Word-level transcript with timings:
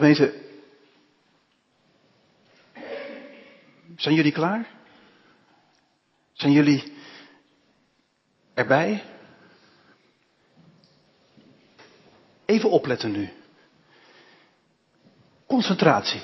Gemeente, 0.00 0.34
zijn 3.96 4.14
jullie 4.14 4.32
klaar? 4.32 4.68
Zijn 6.32 6.52
jullie 6.52 6.92
erbij? 8.54 9.04
Even 12.44 12.70
opletten 12.70 13.10
nu. 13.10 13.28
Concentratie. 15.46 16.22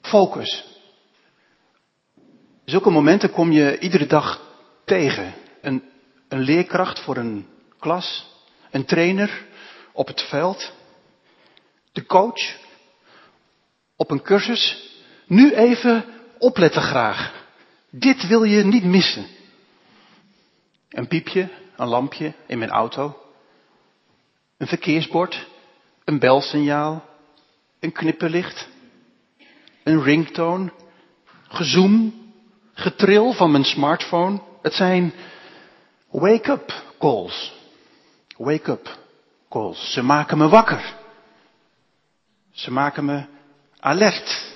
Focus. 0.00 0.64
Zulke 2.64 2.90
momenten 2.90 3.30
kom 3.30 3.52
je 3.52 3.78
iedere 3.78 4.06
dag 4.06 4.54
tegen. 4.84 5.34
Een, 5.60 5.82
een 6.28 6.40
leerkracht 6.40 7.00
voor 7.00 7.16
een 7.16 7.48
klas, 7.78 8.26
een 8.70 8.84
trainer 8.84 9.46
op 9.92 10.06
het 10.06 10.22
veld, 10.22 10.72
de 11.94 12.06
coach 12.06 12.56
op 13.96 14.10
een 14.10 14.22
cursus. 14.22 14.92
Nu 15.26 15.54
even 15.54 16.04
opletten 16.38 16.82
graag. 16.82 17.32
Dit 17.90 18.26
wil 18.26 18.44
je 18.44 18.64
niet 18.64 18.84
missen. 18.84 19.26
Een 20.88 21.08
piepje, 21.08 21.48
een 21.76 21.88
lampje 21.88 22.34
in 22.46 22.58
mijn 22.58 22.70
auto, 22.70 23.18
een 24.56 24.66
verkeersbord, 24.66 25.48
een 26.04 26.18
belsignaal, 26.18 27.04
een 27.80 27.92
knipperlicht, 27.92 28.68
een 29.82 30.02
ringtone, 30.02 30.72
gezoom, 31.48 32.14
getril 32.72 33.32
van 33.32 33.50
mijn 33.50 33.64
smartphone. 33.64 34.40
Het 34.62 34.72
zijn 34.72 35.14
wake-up 36.10 36.82
calls. 36.98 37.52
Wake-up 38.36 38.98
calls. 39.48 39.92
Ze 39.92 40.02
maken 40.02 40.38
me 40.38 40.48
wakker. 40.48 41.02
Ze 42.54 42.70
maken 42.70 43.04
me 43.04 43.24
alert. 43.80 44.54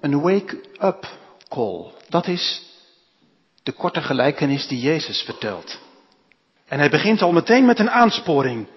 Een 0.00 0.20
wake-up 0.20 1.06
call. 1.48 1.92
Dat 2.08 2.26
is 2.26 2.62
de 3.62 3.72
korte 3.72 4.02
gelijkenis 4.02 4.66
die 4.66 4.80
Jezus 4.80 5.22
vertelt. 5.22 5.80
En 6.66 6.78
hij 6.78 6.90
begint 6.90 7.22
al 7.22 7.32
meteen 7.32 7.64
met 7.64 7.78
een 7.78 7.90
aansporing. 7.90 8.68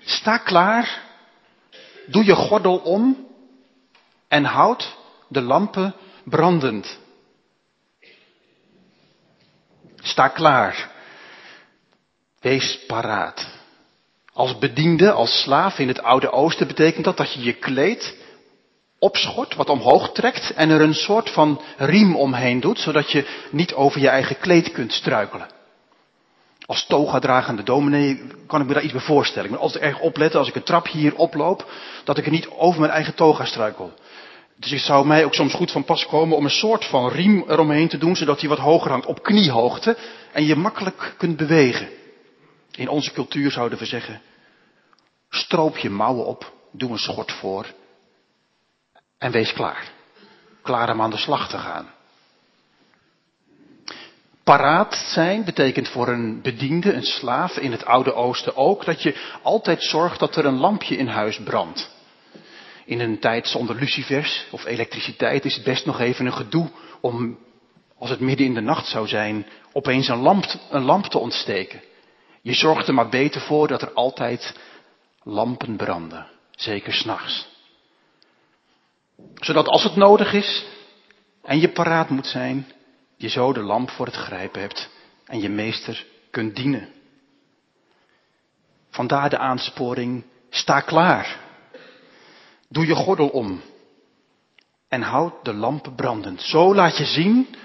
Sta 0.00 0.38
klaar, 0.38 1.02
doe 2.06 2.24
je 2.24 2.34
gordel 2.34 2.76
om 2.76 3.26
en 4.28 4.44
houd 4.44 4.96
de 5.28 5.40
lampen 5.40 5.94
brandend. 6.24 6.98
Sta 9.96 10.28
klaar. 10.28 10.90
Wees 12.40 12.84
paraat. 12.86 13.53
Als 14.34 14.58
bediende, 14.58 15.12
als 15.12 15.42
slaaf 15.42 15.78
in 15.78 15.88
het 15.88 16.02
Oude 16.02 16.30
Oosten 16.30 16.66
betekent 16.66 17.04
dat 17.04 17.16
dat 17.16 17.32
je 17.32 17.42
je 17.42 17.52
kleed 17.52 18.16
opschort, 18.98 19.54
wat 19.54 19.68
omhoog 19.68 20.12
trekt 20.12 20.54
en 20.54 20.70
er 20.70 20.80
een 20.80 20.94
soort 20.94 21.30
van 21.30 21.60
riem 21.76 22.16
omheen 22.16 22.60
doet, 22.60 22.78
zodat 22.78 23.10
je 23.10 23.46
niet 23.50 23.74
over 23.74 24.00
je 24.00 24.08
eigen 24.08 24.38
kleed 24.38 24.72
kunt 24.72 24.92
struikelen. 24.92 25.46
Als 26.66 26.86
toga-dragende 26.86 27.62
dominee 27.62 28.22
kan 28.46 28.60
ik 28.60 28.66
me 28.66 28.72
daar 28.74 28.82
iets 28.82 28.92
bij 28.92 29.02
voorstellen. 29.02 29.44
Ik 29.44 29.50
moet 29.50 29.60
altijd 29.60 29.84
erg 29.84 30.00
opletten 30.00 30.38
als 30.38 30.48
ik 30.48 30.54
een 30.54 30.62
trap 30.62 30.88
hier 30.88 31.14
oploop, 31.14 31.70
dat 32.04 32.18
ik 32.18 32.24
er 32.24 32.32
niet 32.32 32.48
over 32.48 32.80
mijn 32.80 32.92
eigen 32.92 33.14
toga 33.14 33.44
struikel. 33.44 33.92
Dus 34.56 34.70
het 34.70 34.80
zou 34.80 35.06
mij 35.06 35.24
ook 35.24 35.34
soms 35.34 35.54
goed 35.54 35.70
van 35.70 35.84
pas 35.84 36.06
komen 36.06 36.36
om 36.36 36.44
een 36.44 36.50
soort 36.50 36.84
van 36.84 37.08
riem 37.08 37.44
eromheen 37.48 37.88
te 37.88 37.98
doen, 37.98 38.16
zodat 38.16 38.40
hij 38.40 38.48
wat 38.48 38.58
hoger 38.58 38.90
hangt, 38.90 39.06
op 39.06 39.22
kniehoogte, 39.22 39.96
en 40.32 40.44
je 40.44 40.56
makkelijk 40.56 41.14
kunt 41.18 41.36
bewegen. 41.36 41.88
In 42.76 42.88
onze 42.88 43.12
cultuur 43.12 43.50
zouden 43.50 43.78
we 43.78 43.86
zeggen, 43.86 44.20
stroop 45.30 45.76
je 45.76 45.90
mouwen 45.90 46.26
op, 46.26 46.52
doe 46.72 46.90
een 46.90 46.98
schort 46.98 47.32
voor 47.32 47.66
en 49.18 49.32
wees 49.32 49.52
klaar. 49.52 49.92
Klaar 50.62 50.92
om 50.92 51.00
aan 51.00 51.10
de 51.10 51.16
slag 51.16 51.48
te 51.48 51.58
gaan. 51.58 51.92
Paraat 54.44 54.94
zijn 54.94 55.44
betekent 55.44 55.88
voor 55.88 56.08
een 56.08 56.42
bediende, 56.42 56.92
een 56.92 57.04
slaaf 57.04 57.56
in 57.56 57.72
het 57.72 57.84
Oude 57.84 58.14
Oosten 58.14 58.56
ook 58.56 58.84
dat 58.84 59.02
je 59.02 59.38
altijd 59.42 59.82
zorgt 59.82 60.18
dat 60.18 60.36
er 60.36 60.44
een 60.44 60.58
lampje 60.58 60.96
in 60.96 61.06
huis 61.06 61.42
brandt. 61.42 61.90
In 62.84 63.00
een 63.00 63.18
tijd 63.18 63.48
zonder 63.48 63.76
lucifers 63.76 64.46
of 64.50 64.64
elektriciteit 64.64 65.44
is 65.44 65.54
het 65.54 65.64
best 65.64 65.86
nog 65.86 66.00
even 66.00 66.26
een 66.26 66.32
gedoe 66.32 66.70
om, 67.00 67.38
als 67.98 68.10
het 68.10 68.20
midden 68.20 68.46
in 68.46 68.54
de 68.54 68.60
nacht 68.60 68.86
zou 68.86 69.08
zijn, 69.08 69.46
opeens 69.72 70.08
een 70.08 70.18
lamp, 70.18 70.44
een 70.70 70.84
lamp 70.84 71.04
te 71.04 71.18
ontsteken. 71.18 71.80
Je 72.44 72.54
zorgt 72.54 72.88
er 72.88 72.94
maar 72.94 73.08
beter 73.08 73.40
voor 73.40 73.68
dat 73.68 73.82
er 73.82 73.92
altijd 73.92 74.58
lampen 75.22 75.76
branden, 75.76 76.26
zeker 76.50 76.92
s'nachts. 76.92 77.48
Zodat 79.34 79.66
als 79.66 79.82
het 79.82 79.96
nodig 79.96 80.32
is 80.32 80.66
en 81.42 81.60
je 81.60 81.68
paraat 81.68 82.08
moet 82.08 82.26
zijn, 82.26 82.72
je 83.16 83.28
zo 83.28 83.52
de 83.52 83.62
lamp 83.62 83.90
voor 83.90 84.06
het 84.06 84.14
grijpen 84.14 84.60
hebt 84.60 84.90
en 85.26 85.40
je 85.40 85.48
meester 85.48 86.06
kunt 86.30 86.56
dienen. 86.56 86.88
Vandaar 88.90 89.30
de 89.30 89.38
aansporing, 89.38 90.24
sta 90.50 90.80
klaar. 90.80 91.40
Doe 92.68 92.86
je 92.86 92.94
gordel 92.94 93.28
om 93.28 93.62
en 94.88 95.02
houd 95.02 95.44
de 95.44 95.54
lampen 95.54 95.94
brandend. 95.94 96.42
Zo 96.42 96.74
laat 96.74 96.96
je 96.96 97.04
zien 97.04 97.56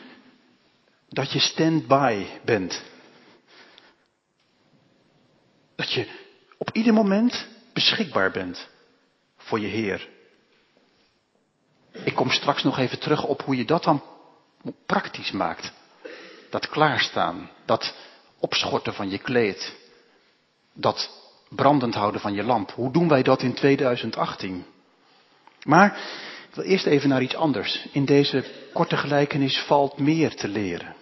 dat 1.10 1.32
je 1.32 1.40
stand-by 1.40 2.26
bent. 2.46 2.89
Dat 5.80 5.94
je 5.94 6.08
op 6.58 6.70
ieder 6.74 6.94
moment 6.94 7.48
beschikbaar 7.74 8.32
bent 8.32 8.68
voor 9.38 9.60
je 9.60 9.68
Heer. 9.68 10.08
Ik 12.04 12.16
kom 12.16 12.30
straks 12.30 12.64
nog 12.64 12.78
even 12.78 13.00
terug 13.00 13.24
op 13.24 13.42
hoe 13.42 13.58
je 13.58 13.66
dat 13.66 13.84
dan 13.84 14.04
praktisch 14.86 15.32
maakt. 15.32 15.72
Dat 16.50 16.70
klaarstaan, 16.70 17.50
dat 17.66 17.96
opschorten 18.40 18.94
van 18.94 19.10
je 19.10 19.18
kleed, 19.18 19.76
dat 20.74 21.10
brandend 21.50 21.94
houden 21.94 22.22
van 22.22 22.34
je 22.34 22.44
lamp. 22.44 22.72
Hoe 22.72 22.92
doen 22.92 23.08
wij 23.08 23.24
dat 23.24 23.42
in 23.42 23.54
2018? 23.54 24.66
Maar 25.64 25.98
ik 26.50 26.56
wil 26.56 26.64
eerst 26.64 26.86
even 26.86 27.10
naar 27.10 27.22
iets 27.22 27.36
anders. 27.36 27.88
In 27.92 28.06
deze 28.06 28.46
korte 28.74 28.98
gelijkenis 28.98 29.60
valt 29.60 29.98
meer 29.98 30.36
te 30.36 30.48
leren. 30.48 30.96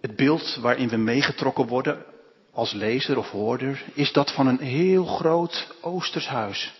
Het 0.00 0.16
beeld 0.16 0.56
waarin 0.60 0.88
we 0.88 0.96
meegetrokken 0.96 1.66
worden 1.66 2.16
als 2.58 2.72
lezer 2.72 3.18
of 3.18 3.30
hoorder 3.30 3.84
is 3.94 4.12
dat 4.12 4.32
van 4.32 4.46
een 4.46 4.60
heel 4.60 5.04
groot 5.04 5.74
Oosters 5.80 6.26
huis. 6.26 6.72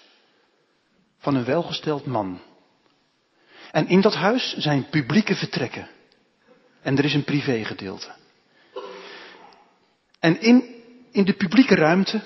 Van 1.18 1.34
een 1.34 1.44
welgesteld 1.44 2.06
man. 2.06 2.40
En 3.72 3.88
in 3.88 4.00
dat 4.00 4.14
huis 4.14 4.56
zijn 4.56 4.88
publieke 4.88 5.34
vertrekken. 5.34 5.88
En 6.82 6.98
er 6.98 7.04
is 7.04 7.14
een 7.14 7.24
privégedeelte. 7.24 8.08
En 10.20 10.40
in, 10.40 10.64
in 11.10 11.24
de 11.24 11.32
publieke 11.32 11.74
ruimte 11.74 12.20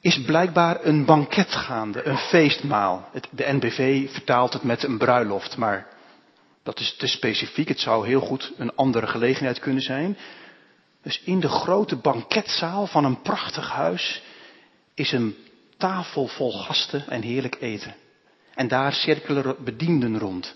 is 0.00 0.22
blijkbaar 0.22 0.84
een 0.84 1.04
banket 1.04 1.52
gaande, 1.52 2.06
een 2.06 2.18
feestmaal. 2.18 3.10
De 3.30 3.52
NBV 3.52 4.10
vertaalt 4.10 4.52
het 4.52 4.62
met 4.62 4.82
een 4.82 4.98
bruiloft, 4.98 5.56
maar 5.56 5.86
dat 6.62 6.80
is 6.80 6.96
te 6.96 7.06
specifiek. 7.06 7.68
Het 7.68 7.80
zou 7.80 8.06
heel 8.06 8.20
goed 8.20 8.52
een 8.56 8.74
andere 8.74 9.06
gelegenheid 9.06 9.58
kunnen 9.58 9.82
zijn. 9.82 10.16
Dus 11.06 11.20
in 11.24 11.40
de 11.40 11.48
grote 11.48 11.96
banketzaal 11.96 12.86
van 12.86 13.04
een 13.04 13.22
prachtig 13.22 13.70
huis 13.70 14.22
is 14.94 15.12
een 15.12 15.36
tafel 15.76 16.26
vol 16.26 16.52
gasten 16.52 17.08
en 17.08 17.22
heerlijk 17.22 17.56
eten. 17.60 17.94
En 18.54 18.68
daar 18.68 18.92
cirkelen 18.92 19.56
bedienden 19.64 20.18
rond. 20.18 20.54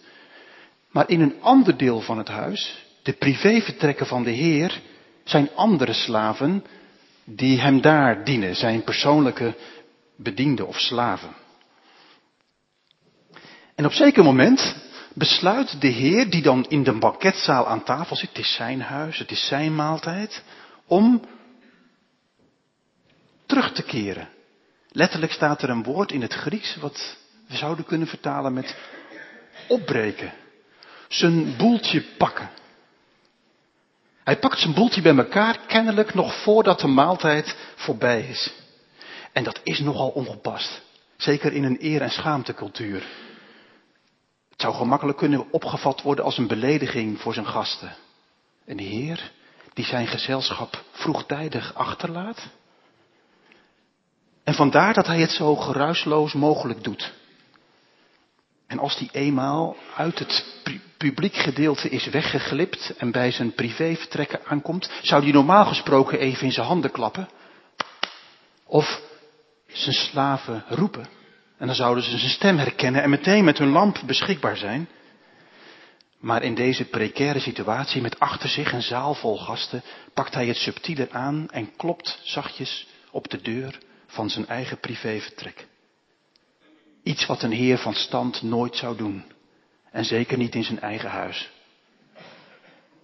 Maar 0.91 1.09
in 1.09 1.21
een 1.21 1.35
ander 1.41 1.77
deel 1.77 2.01
van 2.01 2.19
het 2.19 2.29
huis, 2.29 2.85
de 3.03 3.13
privévertrekken 3.13 4.07
van 4.07 4.23
de 4.23 4.31
Heer, 4.31 4.81
zijn 5.25 5.51
andere 5.55 5.93
slaven 5.93 6.65
die 7.25 7.61
hem 7.61 7.81
daar 7.81 8.25
dienen, 8.25 8.57
zijn 8.57 8.85
persoonlijke 8.85 9.55
bedienden 10.17 10.67
of 10.67 10.79
slaven. 10.79 11.35
En 13.75 13.85
op 13.85 13.93
zeker 13.93 14.25
moment 14.25 14.77
besluit 15.15 15.81
de 15.81 15.89
Heer, 15.89 16.31
die 16.31 16.43
dan 16.43 16.67
in 16.69 16.83
de 16.83 16.99
banketzaal 16.99 17.67
aan 17.67 17.85
tafel 17.85 18.17
zit, 18.17 18.29
het 18.29 18.39
is 18.39 18.55
zijn 18.55 18.81
huis, 18.81 19.19
het 19.19 19.31
is 19.31 19.47
zijn 19.47 19.75
maaltijd, 19.75 20.43
om 20.87 21.25
terug 23.47 23.73
te 23.73 23.83
keren. 23.83 24.29
Letterlijk 24.93 25.33
staat 25.33 25.63
er 25.63 25.71
een 25.71 25.83
woord 25.83 26.13
in 26.13 26.23
het 26.23 26.33
Grieks 26.33 26.77
wat 26.77 27.17
we 27.49 27.57
zouden 27.57 27.85
kunnen 27.85 28.09
vertalen 28.09 28.53
met 28.53 28.77
opbreken. 29.69 30.33
Zijn 31.09 31.57
boeltje 31.57 32.03
pakken. 32.19 32.51
Hij 34.25 34.39
pakt 34.39 34.59
zijn 34.59 34.75
boeltje 34.75 35.03
bij 35.03 35.17
elkaar, 35.17 35.59
kennelijk 35.67 36.15
nog 36.15 36.43
voordat 36.43 36.81
de 36.81 36.87
maaltijd 36.87 37.57
voorbij 37.75 38.21
is. 38.21 38.53
En 39.33 39.45
dat 39.45 39.61
is 39.63 39.79
nogal 39.79 40.09
ongepast. 40.09 40.83
Zeker 41.17 41.53
in 41.53 41.65
een 41.65 41.77
eer- 41.81 42.03
en 42.03 42.11
schaamtecultuur. 42.11 43.07
Het 44.61 44.69
zou 44.69 44.81
gemakkelijk 44.83 45.19
kunnen 45.19 45.53
opgevat 45.53 46.03
worden 46.03 46.25
als 46.25 46.39
een 46.39 46.47
belediging 46.47 47.21
voor 47.21 47.35
zijn 47.35 47.47
gasten. 47.47 47.97
Een 48.67 48.79
heer 48.79 49.33
die 49.73 49.85
zijn 49.85 50.07
gezelschap 50.07 50.85
vroegtijdig 50.91 51.75
achterlaat. 51.75 52.49
En 54.45 54.55
vandaar 54.55 54.95
dat 54.95 55.07
hij 55.07 55.21
het 55.21 55.31
zo 55.31 55.57
geruisloos 55.57 56.33
mogelijk 56.33 56.85
doet. 56.85 57.13
En 58.67 58.79
als 58.79 58.99
hij 58.99 59.09
eenmaal 59.13 59.77
uit 59.97 60.19
het 60.19 60.45
publiek 60.97 61.35
gedeelte 61.35 61.89
is 61.89 62.07
weggeglipt 62.07 62.97
en 62.97 63.11
bij 63.11 63.31
zijn 63.31 63.55
privévertrekken 63.55 64.41
aankomt, 64.45 64.91
zou 65.03 65.23
hij 65.23 65.33
normaal 65.33 65.65
gesproken 65.65 66.19
even 66.19 66.45
in 66.45 66.53
zijn 66.53 66.67
handen 66.67 66.91
klappen. 66.91 67.29
Of 68.67 69.01
zijn 69.67 69.95
slaven 69.95 70.65
roepen. 70.69 71.20
En 71.61 71.67
dan 71.67 71.75
zouden 71.75 72.05
ze 72.05 72.19
zijn 72.19 72.31
stem 72.31 72.59
herkennen 72.59 73.03
en 73.03 73.11
meteen 73.11 73.45
met 73.45 73.59
hun 73.59 73.69
lamp 73.69 74.03
beschikbaar 74.07 74.57
zijn. 74.57 74.89
Maar 76.19 76.43
in 76.43 76.55
deze 76.55 76.85
precaire 76.85 77.41
situatie 77.41 78.01
met 78.03 78.19
achter 78.19 78.49
zich 78.49 78.73
een 78.73 78.83
zaal 78.83 79.15
vol 79.15 79.39
gasten, 79.39 79.83
pakt 80.15 80.35
hij 80.35 80.47
het 80.47 80.57
subtieler 80.57 81.09
aan 81.11 81.51
en 81.51 81.77
klopt 81.77 82.21
zachtjes 82.23 82.87
op 83.11 83.31
de 83.31 83.41
deur 83.41 83.79
van 84.07 84.31
zijn 84.31 84.47
eigen 84.47 84.79
privévertrek. 84.79 85.67
Iets 87.03 87.27
wat 87.27 87.43
een 87.43 87.53
heer 87.53 87.79
van 87.79 87.95
stand 87.95 88.43
nooit 88.43 88.77
zou 88.77 88.97
doen. 88.97 89.25
En 89.91 90.05
zeker 90.05 90.39
niet 90.39 90.55
in 90.55 90.65
zijn 90.65 90.81
eigen 90.81 91.11
huis. 91.11 91.51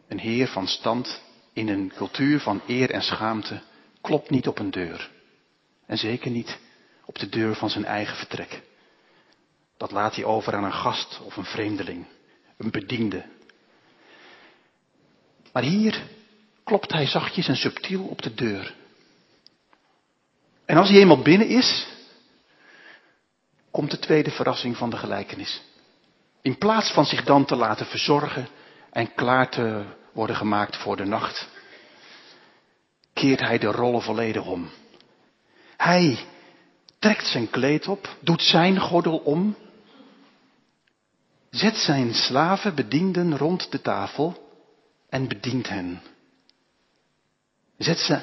Een 0.08 0.18
heer 0.18 0.48
van 0.48 0.66
stand 0.66 1.22
in 1.52 1.68
een 1.68 1.92
cultuur 1.96 2.40
van 2.40 2.60
eer 2.66 2.90
en 2.90 3.02
schaamte 3.02 3.62
klopt 4.00 4.30
niet 4.30 4.48
op 4.48 4.58
een 4.58 4.70
deur. 4.70 5.10
En 5.86 5.98
zeker 5.98 6.30
niet 6.30 6.58
op 7.06 7.18
de 7.18 7.28
deur 7.28 7.54
van 7.54 7.70
zijn 7.70 7.84
eigen 7.84 8.16
vertrek. 8.16 8.62
Dat 9.76 9.90
laat 9.90 10.14
hij 10.14 10.24
over 10.24 10.54
aan 10.54 10.64
een 10.64 10.72
gast 10.72 11.20
of 11.24 11.36
een 11.36 11.44
vreemdeling, 11.44 12.06
een 12.56 12.70
bediende. 12.70 13.24
Maar 15.52 15.62
hier 15.62 16.02
klopt 16.64 16.92
hij 16.92 17.06
zachtjes 17.06 17.48
en 17.48 17.56
subtiel 17.56 18.04
op 18.04 18.22
de 18.22 18.34
deur. 18.34 18.74
En 20.64 20.76
als 20.76 20.88
hij 20.88 20.98
eenmaal 20.98 21.22
binnen 21.22 21.48
is, 21.48 21.86
komt 23.70 23.90
de 23.90 23.98
tweede 23.98 24.30
verrassing 24.30 24.76
van 24.76 24.90
de 24.90 24.96
gelijkenis. 24.96 25.62
In 26.42 26.58
plaats 26.58 26.92
van 26.92 27.04
zich 27.04 27.24
dan 27.24 27.44
te 27.44 27.56
laten 27.56 27.86
verzorgen 27.86 28.48
en 28.90 29.14
klaar 29.14 29.50
te 29.50 29.84
worden 30.12 30.36
gemaakt 30.36 30.76
voor 30.76 30.96
de 30.96 31.04
nacht, 31.04 31.48
keert 33.12 33.40
hij 33.40 33.58
de 33.58 33.66
rollen 33.66 34.02
volledig 34.02 34.44
om. 34.44 34.70
Hij 35.76 36.26
trekt 37.06 37.26
zijn 37.26 37.50
kleed 37.50 37.88
op, 37.88 38.16
doet 38.20 38.42
zijn 38.42 38.80
gordel 38.80 39.16
om, 39.18 39.56
zet 41.50 41.76
zijn 41.76 42.14
slaven, 42.14 42.74
bedienden 42.74 43.38
rond 43.38 43.70
de 43.70 43.80
tafel 43.80 44.50
en 45.08 45.28
bedient 45.28 45.68
hen. 45.68 46.02
Zet 47.78 47.98
ze 47.98 48.20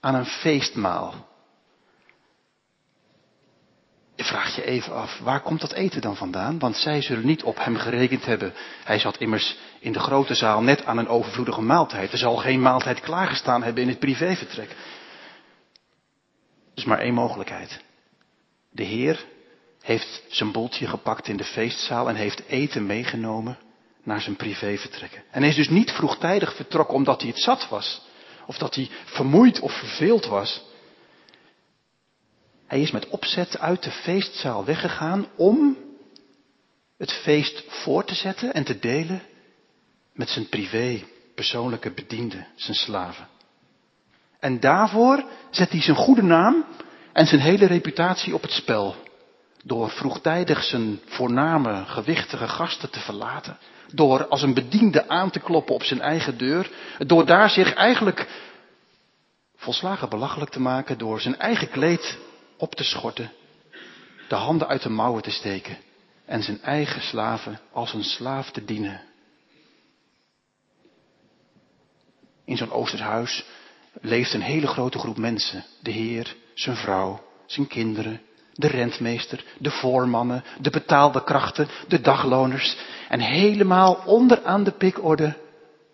aan 0.00 0.14
een 0.14 0.26
feestmaal. 0.26 1.14
Je 4.14 4.24
vraagt 4.24 4.54
je 4.54 4.64
even 4.64 4.94
af, 4.94 5.18
waar 5.18 5.40
komt 5.40 5.60
dat 5.60 5.72
eten 5.72 6.00
dan 6.00 6.16
vandaan? 6.16 6.58
Want 6.58 6.76
zij 6.76 7.02
zullen 7.02 7.26
niet 7.26 7.42
op 7.42 7.56
hem 7.58 7.76
gerekend 7.76 8.24
hebben. 8.24 8.52
Hij 8.84 8.98
zat 8.98 9.18
immers 9.18 9.58
in 9.78 9.92
de 9.92 10.00
grote 10.00 10.34
zaal 10.34 10.62
net 10.62 10.84
aan 10.84 10.98
een 10.98 11.08
overvloedige 11.08 11.62
maaltijd. 11.62 12.12
Er 12.12 12.18
zal 12.18 12.36
geen 12.36 12.62
maaltijd 12.62 13.00
klaargestaan 13.00 13.62
hebben 13.62 13.82
in 13.82 13.88
het 13.88 13.98
privévertrek. 13.98 14.70
Er 14.70 14.76
is 16.74 16.84
maar 16.84 16.98
één 16.98 17.14
mogelijkheid. 17.14 17.84
De 18.76 18.84
Heer 18.84 19.24
heeft 19.80 20.22
zijn 20.28 20.52
boeltje 20.52 20.86
gepakt 20.86 21.28
in 21.28 21.36
de 21.36 21.44
feestzaal 21.44 22.08
en 22.08 22.14
heeft 22.14 22.42
eten 22.46 22.86
meegenomen 22.86 23.58
naar 24.02 24.20
zijn 24.20 24.36
privévertrekken. 24.36 25.22
En 25.30 25.40
hij 25.40 25.50
is 25.50 25.56
dus 25.56 25.68
niet 25.68 25.90
vroegtijdig 25.90 26.56
vertrokken 26.56 26.94
omdat 26.94 27.20
hij 27.20 27.30
het 27.30 27.40
zat 27.40 27.68
was. 27.68 28.02
Of 28.46 28.58
dat 28.58 28.74
hij 28.74 28.90
vermoeid 29.04 29.60
of 29.60 29.78
verveeld 29.78 30.26
was. 30.26 30.64
Hij 32.66 32.80
is 32.80 32.90
met 32.90 33.08
opzet 33.08 33.58
uit 33.58 33.82
de 33.82 33.90
feestzaal 33.90 34.64
weggegaan 34.64 35.26
om 35.36 35.76
het 36.98 37.12
feest 37.12 37.64
voor 37.66 38.04
te 38.04 38.14
zetten 38.14 38.54
en 38.54 38.64
te 38.64 38.78
delen 38.78 39.22
met 40.12 40.28
zijn 40.28 40.48
privé, 40.48 41.04
persoonlijke 41.34 41.90
bedienden, 41.90 42.46
zijn 42.54 42.76
slaven. 42.76 43.28
En 44.40 44.60
daarvoor 44.60 45.24
zet 45.50 45.70
hij 45.70 45.82
zijn 45.82 45.96
goede 45.96 46.22
naam 46.22 46.64
en 47.16 47.26
zijn 47.26 47.40
hele 47.40 47.66
reputatie 47.66 48.34
op 48.34 48.42
het 48.42 48.50
spel. 48.50 48.96
Door 49.64 49.90
vroegtijdig 49.90 50.62
zijn 50.62 51.00
voorname, 51.06 51.84
gewichtige 51.84 52.48
gasten 52.48 52.90
te 52.90 53.00
verlaten. 53.00 53.58
Door 53.92 54.26
als 54.26 54.42
een 54.42 54.54
bediende 54.54 55.08
aan 55.08 55.30
te 55.30 55.40
kloppen 55.40 55.74
op 55.74 55.82
zijn 55.82 56.00
eigen 56.00 56.38
deur. 56.38 56.70
Door 56.98 57.26
daar 57.26 57.50
zich 57.50 57.74
eigenlijk 57.74 58.28
volslagen 59.56 60.08
belachelijk 60.08 60.50
te 60.50 60.60
maken 60.60 60.98
door 60.98 61.20
zijn 61.20 61.38
eigen 61.38 61.70
kleed 61.70 62.18
op 62.56 62.74
te 62.74 62.84
schorten, 62.84 63.32
de 64.28 64.34
handen 64.34 64.68
uit 64.68 64.82
de 64.82 64.88
mouwen 64.88 65.22
te 65.22 65.30
steken 65.30 65.78
en 66.24 66.42
zijn 66.42 66.62
eigen 66.62 67.02
slaven 67.02 67.60
als 67.72 67.94
een 67.94 68.04
slaaf 68.04 68.50
te 68.50 68.64
dienen. 68.64 69.00
In 72.44 72.56
zo'n 72.56 72.72
Oosterhuis 72.72 73.44
leeft 74.00 74.32
een 74.32 74.42
hele 74.42 74.66
grote 74.66 74.98
groep 74.98 75.16
mensen. 75.16 75.64
De 75.82 75.90
Heer, 75.90 76.36
zijn 76.58 76.76
vrouw, 76.76 77.20
zijn 77.46 77.66
kinderen, 77.66 78.20
de 78.52 78.66
rentmeester, 78.66 79.44
de 79.58 79.70
voormannen, 79.70 80.44
de 80.60 80.70
betaalde 80.70 81.24
krachten, 81.24 81.68
de 81.88 82.00
dagloners. 82.00 82.76
En 83.08 83.20
helemaal 83.20 84.02
onderaan 84.04 84.64
de 84.64 84.72
pikorde 84.72 85.36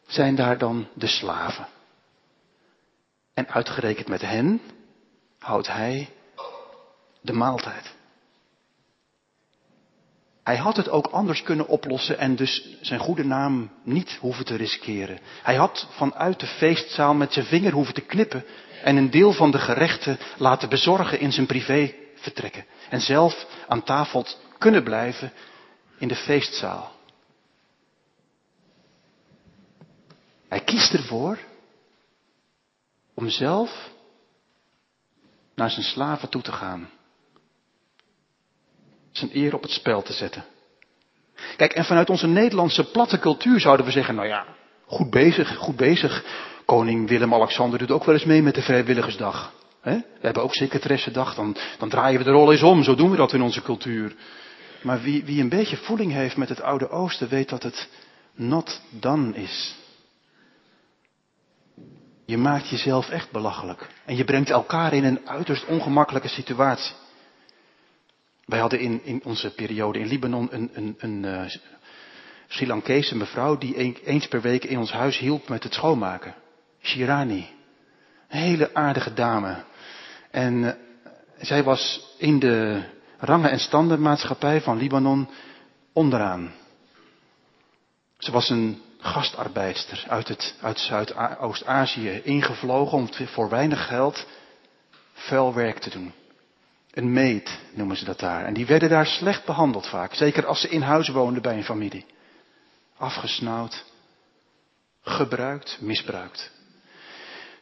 zijn 0.07 0.35
daar 0.35 0.59
dan 0.59 0.89
de 0.95 1.07
slaven. 1.07 1.67
En 3.35 3.49
uitgerekend 3.49 4.09
met 4.09 4.21
hen 4.21 4.61
houdt 5.39 5.69
hij 5.69 6.09
de 7.21 7.33
maaltijd. 7.33 7.95
Hij 10.45 10.57
had 10.57 10.77
het 10.77 10.89
ook 10.89 11.07
anders 11.07 11.43
kunnen 11.43 11.67
oplossen 11.67 12.19
en 12.19 12.37
dus 12.37 12.77
zijn 12.81 13.01
goede 13.01 13.25
naam 13.25 13.71
niet 13.83 14.19
hoeven 14.21 14.45
te 14.45 14.57
riskeren. 14.57 15.19
Hij 15.43 15.55
had 15.55 15.89
vanuit 15.91 16.41
de 16.41 16.47
feestzaal 16.47 17.15
met 17.15 17.33
zijn 17.33 17.47
vinger 17.47 17.73
hoeven 17.73 17.95
te 17.95 18.01
knippen 18.01 18.45
en 18.83 18.97
een 18.97 19.11
deel 19.11 19.33
van 19.33 19.51
de 19.51 19.59
gerechten 19.59 20.19
laten 20.37 20.69
bezorgen 20.69 21.21
in 21.21 21.33
zijn 21.33 21.47
privé 21.47 21.95
vertrekken. 22.15 22.67
En 22.89 23.01
zelf 23.01 23.47
aan 23.69 23.83
tafel 23.83 24.27
kunnen 24.59 24.83
blijven 24.83 25.33
in 25.99 26.09
de 26.09 26.17
feestzaal. 26.17 26.93
Hij 30.49 30.61
kiest 30.61 30.93
ervoor 30.93 31.39
om 33.15 33.29
zelf 33.29 33.91
naar 35.55 35.71
zijn 35.71 35.85
slaven 35.85 36.29
toe 36.29 36.43
te 36.43 36.53
gaan 36.53 36.91
zijn 39.13 39.31
eer 39.37 39.55
op 39.55 39.63
het 39.63 39.71
spel 39.71 40.03
te 40.03 40.13
zetten. 40.13 40.45
Kijk, 41.57 41.73
en 41.73 41.85
vanuit 41.85 42.11
onze 42.11 42.27
Nederlandse 42.27 42.91
platte 42.91 43.19
cultuur 43.19 43.61
zouden 43.61 43.87
we 43.87 43.93
zeggen, 43.93 44.15
nou 44.15 44.29
ja, 44.29 44.47
goed 44.87 45.11
bezig, 45.11 45.57
goed 45.57 45.77
bezig. 45.77 46.25
Koning 46.65 47.09
Willem-Alexander 47.09 47.79
doet 47.79 47.91
ook 47.91 48.05
wel 48.05 48.15
eens 48.15 48.25
mee 48.25 48.43
met 48.43 48.55
de 48.55 48.63
vrijwilligersdag. 48.63 49.53
We 49.83 50.03
hebben 50.21 50.43
ook 50.43 50.55
secretaressendag, 50.55 51.35
dan, 51.35 51.57
dan 51.79 51.89
draaien 51.89 52.19
we 52.19 52.25
de 52.25 52.31
rol 52.31 52.53
eens 52.53 52.63
om, 52.63 52.83
zo 52.83 52.95
doen 52.95 53.11
we 53.11 53.17
dat 53.17 53.33
in 53.33 53.43
onze 53.43 53.63
cultuur. 53.63 54.15
Maar 54.83 55.01
wie, 55.01 55.25
wie 55.25 55.41
een 55.41 55.49
beetje 55.49 55.77
voeling 55.77 56.13
heeft 56.13 56.37
met 56.37 56.49
het 56.49 56.61
Oude 56.61 56.89
Oosten, 56.89 57.29
weet 57.29 57.49
dat 57.49 57.63
het 57.63 57.89
not 58.35 58.81
done 58.91 59.35
is. 59.35 59.75
Je 62.27 62.39
maakt 62.39 62.69
jezelf 62.69 63.11
echt 63.11 63.31
belachelijk. 63.31 63.89
En 64.05 64.17
je 64.17 64.25
brengt 64.25 64.51
elkaar 64.51 64.93
in 64.93 65.05
een 65.05 65.29
uiterst 65.29 65.67
ongemakkelijke 65.67 66.29
situatie. 66.29 66.95
Wij 68.45 68.59
hadden 68.59 68.81
in, 68.81 69.01
in 69.05 69.21
onze 69.25 69.55
periode 69.55 69.99
in 69.99 70.07
Libanon 70.07 70.49
een, 70.51 70.71
een, 70.73 70.95
een 70.99 71.23
uh, 71.23 71.43
Sri 72.49 72.67
Lankese 72.67 73.17
mevrouw 73.17 73.59
die 73.59 74.03
eens 74.05 74.29
per 74.29 74.41
week 74.41 74.65
in 74.65 74.79
ons 74.79 74.93
huis 74.93 75.19
hielp 75.19 75.49
met 75.49 75.63
het 75.63 75.75
schoonmaken. 75.75 76.35
Shirani. 76.83 77.49
Een 78.29 78.39
hele 78.41 78.75
aardige 78.75 79.15
dame. 79.15 79.65
En 80.31 80.55
uh, 80.55 80.73
zij 81.41 81.63
was 81.63 82.15
in 82.19 82.39
de 82.39 82.83
rangen- 83.19 83.51
en 83.51 83.61
standenmaatschappij 83.61 84.61
van 84.61 84.77
Libanon 84.77 85.29
onderaan. 85.93 86.53
Ze 88.19 88.33
was 88.33 88.51
een 88.51 88.83
gastarbeidster 88.99 90.05
uit, 90.09 90.29
het, 90.29 90.55
uit 90.61 90.79
Zuidoost-Azië 90.79 92.21
ingevlogen 92.23 92.99
om 92.99 93.09
voor 93.13 93.49
weinig 93.49 93.87
geld 93.87 94.27
vuil 95.13 95.55
werk 95.55 95.79
te 95.79 95.91
doen. 95.91 96.13
Een 96.91 97.13
meet 97.13 97.59
noemen 97.73 97.97
ze 97.97 98.05
dat 98.05 98.19
daar. 98.19 98.45
En 98.45 98.55
die 98.55 98.67
werden 98.67 98.89
daar 98.89 99.07
slecht 99.07 99.45
behandeld 99.45 99.87
vaak. 99.87 100.15
Zeker 100.15 100.47
als 100.47 100.61
ze 100.61 100.69
in 100.69 100.83
huis 100.83 101.09
woonden 101.09 101.43
bij 101.43 101.57
een 101.57 101.65
familie. 101.65 102.07
Afgesnauwd, 102.97 103.85
gebruikt, 105.03 105.79
misbruikt. 105.81 106.51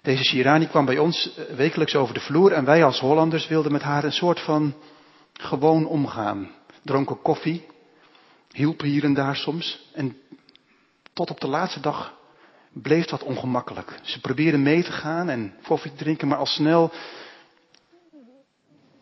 Deze 0.02 0.24
Shirani 0.24 0.66
kwam 0.66 0.84
bij 0.84 0.98
ons 0.98 1.34
eh, 1.34 1.44
wekelijks 1.54 1.94
over 1.94 2.14
de 2.14 2.20
vloer 2.20 2.52
en 2.52 2.64
wij 2.64 2.84
als 2.84 3.00
Hollanders 3.00 3.48
wilden 3.48 3.72
met 3.72 3.82
haar 3.82 4.04
een 4.04 4.12
soort 4.12 4.40
van 4.40 4.74
gewoon 5.32 5.86
omgaan. 5.86 6.50
Dronken 6.82 7.22
koffie, 7.22 7.66
hielpen 8.52 8.88
hier 8.88 9.04
en 9.04 9.14
daar 9.14 9.36
soms. 9.36 9.90
En 9.92 10.16
tot 11.12 11.30
op 11.30 11.40
de 11.40 11.48
laatste 11.48 11.80
dag 11.80 12.18
bleef 12.72 13.04
dat 13.04 13.22
ongemakkelijk. 13.22 13.98
Ze 14.02 14.20
probeerde 14.20 14.58
mee 14.58 14.82
te 14.82 14.92
gaan 14.92 15.28
en 15.28 15.54
koffie 15.66 15.90
te 15.90 15.96
drinken, 15.96 16.28
maar 16.28 16.38
al 16.38 16.46
snel 16.46 16.92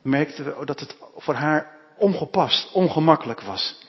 merkten 0.03 0.45
we 0.45 0.65
dat 0.65 0.81
het 0.81 0.97
voor 1.17 1.35
haar 1.35 1.77
ongepast, 1.97 2.73
ongemakkelijk 2.73 3.41
was. 3.41 3.87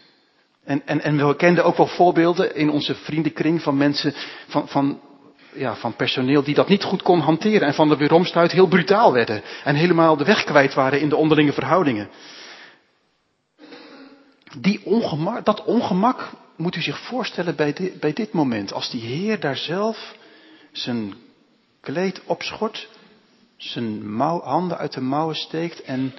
En, 0.63 0.81
en, 0.85 1.01
en 1.01 1.27
we 1.27 1.35
kenden 1.35 1.63
ook 1.63 1.77
wel 1.77 1.87
voorbeelden 1.87 2.55
in 2.55 2.69
onze 2.69 2.95
vriendenkring 2.95 3.61
van 3.61 3.77
mensen, 3.77 4.13
van, 4.47 4.67
van, 4.67 4.99
ja, 5.53 5.75
van 5.75 5.95
personeel 5.95 6.43
die 6.43 6.55
dat 6.55 6.67
niet 6.67 6.83
goed 6.83 7.01
kon 7.01 7.19
hanteren 7.19 7.67
en 7.67 7.73
van 7.73 7.89
de 7.89 7.97
weeromstuit 7.97 8.51
heel 8.51 8.67
brutaal 8.67 9.13
werden 9.13 9.41
en 9.63 9.75
helemaal 9.75 10.17
de 10.17 10.23
weg 10.23 10.43
kwijt 10.43 10.73
waren 10.73 11.01
in 11.01 11.09
de 11.09 11.15
onderlinge 11.15 11.53
verhoudingen. 11.53 12.09
Die 14.57 14.85
ongemak, 14.85 15.45
dat 15.45 15.63
ongemak 15.63 16.29
moet 16.55 16.75
u 16.75 16.81
zich 16.81 16.99
voorstellen 16.99 17.55
bij 17.55 17.93
bij 17.99 18.13
dit 18.13 18.31
moment, 18.31 18.73
als 18.73 18.89
die 18.89 19.01
Heer 19.01 19.39
daar 19.39 19.57
zelf 19.57 20.15
zijn 20.71 21.13
kleed 21.81 22.21
opschort, 22.25 22.87
zijn 23.57 24.19
handen 24.19 24.77
uit 24.77 24.93
de 24.93 25.01
mouwen 25.01 25.35
steekt 25.35 25.81
en 25.81 26.13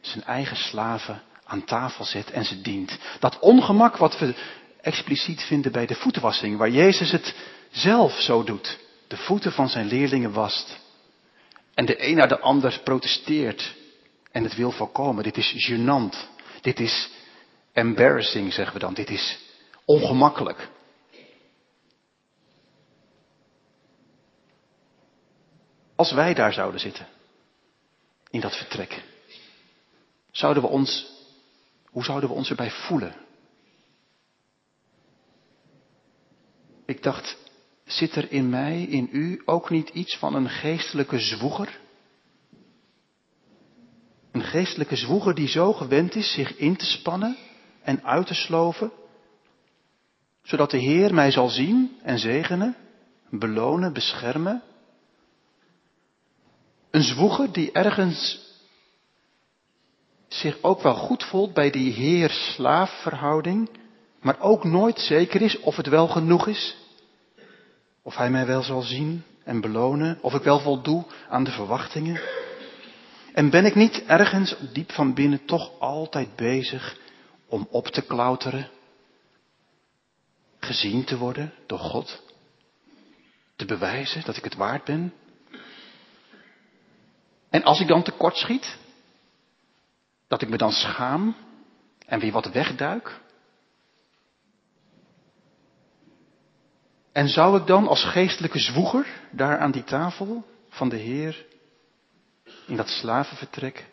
zijn 0.00 0.24
eigen 0.24 0.56
slaven 0.56 1.22
aan 1.44 1.64
tafel 1.64 2.04
zet 2.04 2.30
en 2.30 2.44
ze 2.44 2.60
dient. 2.60 2.98
Dat 3.20 3.38
ongemak 3.38 3.96
wat 3.96 4.18
we 4.18 4.34
expliciet 4.80 5.42
vinden 5.42 5.72
bij 5.72 5.86
de 5.86 5.94
voetenwassing, 5.94 6.56
waar 6.56 6.70
Jezus 6.70 7.10
het 7.10 7.34
zelf 7.76 8.20
zo 8.20 8.44
doet. 8.44 8.78
De 9.08 9.16
voeten 9.16 9.52
van 9.52 9.68
zijn 9.68 9.86
leerlingen 9.86 10.32
wast. 10.32 10.78
En 11.74 11.86
de 11.86 12.08
een 12.08 12.16
naar 12.16 12.28
de 12.28 12.40
ander 12.40 12.80
protesteert 12.84 13.74
en 14.32 14.44
het 14.44 14.54
wil 14.54 14.70
voorkomen. 14.70 15.24
Dit 15.24 15.36
is 15.36 15.70
gênant. 15.70 16.16
Dit 16.60 16.80
is 16.80 17.10
embarrassing, 17.72 18.52
zeggen 18.52 18.74
we 18.74 18.80
dan. 18.80 18.94
Dit 18.94 19.10
is 19.10 19.38
ongemakkelijk. 19.84 20.68
Als 25.96 26.12
wij 26.12 26.34
daar 26.34 26.52
zouden 26.52 26.80
zitten, 26.80 27.06
in 28.30 28.40
dat 28.40 28.56
vertrek, 28.56 29.02
zouden 30.30 30.62
we 30.62 30.68
ons, 30.68 31.06
hoe 31.84 32.04
zouden 32.04 32.28
we 32.28 32.34
ons 32.34 32.50
erbij 32.50 32.70
voelen? 32.70 33.14
Ik 36.86 37.02
dacht, 37.02 37.36
zit 37.86 38.14
er 38.14 38.32
in 38.32 38.48
mij, 38.48 38.82
in 38.82 39.08
u, 39.12 39.42
ook 39.44 39.70
niet 39.70 39.88
iets 39.88 40.16
van 40.16 40.34
een 40.34 40.48
geestelijke 40.48 41.18
zwoeger? 41.18 41.80
Een 44.32 44.44
geestelijke 44.44 44.96
zwoeger 44.96 45.34
die 45.34 45.48
zo 45.48 45.72
gewend 45.72 46.14
is 46.14 46.32
zich 46.32 46.56
in 46.56 46.76
te 46.76 46.84
spannen 46.84 47.36
en 47.82 48.04
uit 48.04 48.26
te 48.26 48.34
sloven, 48.34 48.92
zodat 50.42 50.70
de 50.70 50.78
Heer 50.78 51.14
mij 51.14 51.30
zal 51.30 51.48
zien 51.48 51.98
en 52.02 52.18
zegenen, 52.18 52.76
belonen, 53.30 53.92
beschermen. 53.92 54.62
Een 56.90 57.02
zwoeger 57.02 57.52
die 57.52 57.72
ergens 57.72 58.44
zich 60.28 60.62
ook 60.62 60.82
wel 60.82 60.94
goed 60.94 61.24
voelt 61.24 61.52
bij 61.54 61.70
die 61.70 61.92
Heer-slaaf 61.92 63.02
verhouding, 63.02 63.70
maar 64.20 64.40
ook 64.40 64.64
nooit 64.64 64.98
zeker 64.98 65.42
is 65.42 65.60
of 65.60 65.76
het 65.76 65.86
wel 65.88 66.08
genoeg 66.08 66.46
is. 66.46 66.85
Of 68.06 68.16
Hij 68.16 68.30
mij 68.30 68.46
wel 68.46 68.62
zal 68.62 68.82
zien 68.82 69.24
en 69.44 69.60
belonen, 69.60 70.18
of 70.20 70.34
ik 70.34 70.42
wel 70.42 70.60
voldoe 70.60 71.04
aan 71.28 71.44
de 71.44 71.50
verwachtingen. 71.50 72.20
En 73.32 73.50
ben 73.50 73.64
ik 73.64 73.74
niet 73.74 74.04
ergens 74.04 74.56
diep 74.72 74.92
van 74.92 75.14
binnen 75.14 75.44
toch 75.44 75.80
altijd 75.80 76.36
bezig 76.36 76.96
om 77.46 77.66
op 77.70 77.86
te 77.86 78.02
klauteren, 78.02 78.70
gezien 80.60 81.04
te 81.04 81.16
worden 81.16 81.52
door 81.66 81.78
God, 81.78 82.22
te 83.56 83.64
bewijzen 83.64 84.24
dat 84.24 84.36
ik 84.36 84.44
het 84.44 84.54
waard 84.54 84.84
ben. 84.84 85.12
En 87.50 87.62
als 87.62 87.80
ik 87.80 87.88
dan 87.88 88.02
tekort 88.02 88.36
schiet, 88.36 88.78
dat 90.28 90.42
ik 90.42 90.48
me 90.48 90.56
dan 90.56 90.72
schaam 90.72 91.36
en 92.06 92.20
weer 92.20 92.32
wat 92.32 92.52
wegduik. 92.52 93.20
En 97.16 97.28
zou 97.28 97.60
ik 97.60 97.66
dan 97.66 97.88
als 97.88 98.04
geestelijke 98.04 98.58
zwoeger 98.58 99.06
daar 99.30 99.58
aan 99.58 99.70
die 99.70 99.84
tafel 99.84 100.46
van 100.68 100.88
de 100.88 100.96
Heer 100.96 101.46
in 102.66 102.76
dat 102.76 102.88
slavenvertrek 102.88 103.86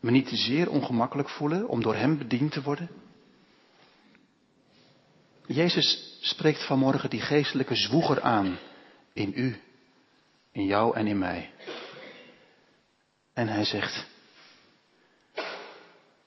me 0.00 0.10
niet 0.10 0.28
zeer 0.28 0.70
ongemakkelijk 0.70 1.28
voelen 1.28 1.68
om 1.68 1.82
door 1.82 1.94
Hem 1.94 2.18
bediend 2.18 2.52
te 2.52 2.62
worden? 2.62 2.90
Jezus 5.46 6.18
spreekt 6.20 6.66
vanmorgen 6.66 7.10
die 7.10 7.20
geestelijke 7.20 7.74
zwoeger 7.74 8.20
aan 8.20 8.58
in 9.12 9.32
u, 9.34 9.60
in 10.52 10.64
jou 10.64 10.96
en 10.96 11.06
in 11.06 11.18
mij. 11.18 11.52
En 13.32 13.48
hij 13.48 13.64
zegt, 13.64 14.06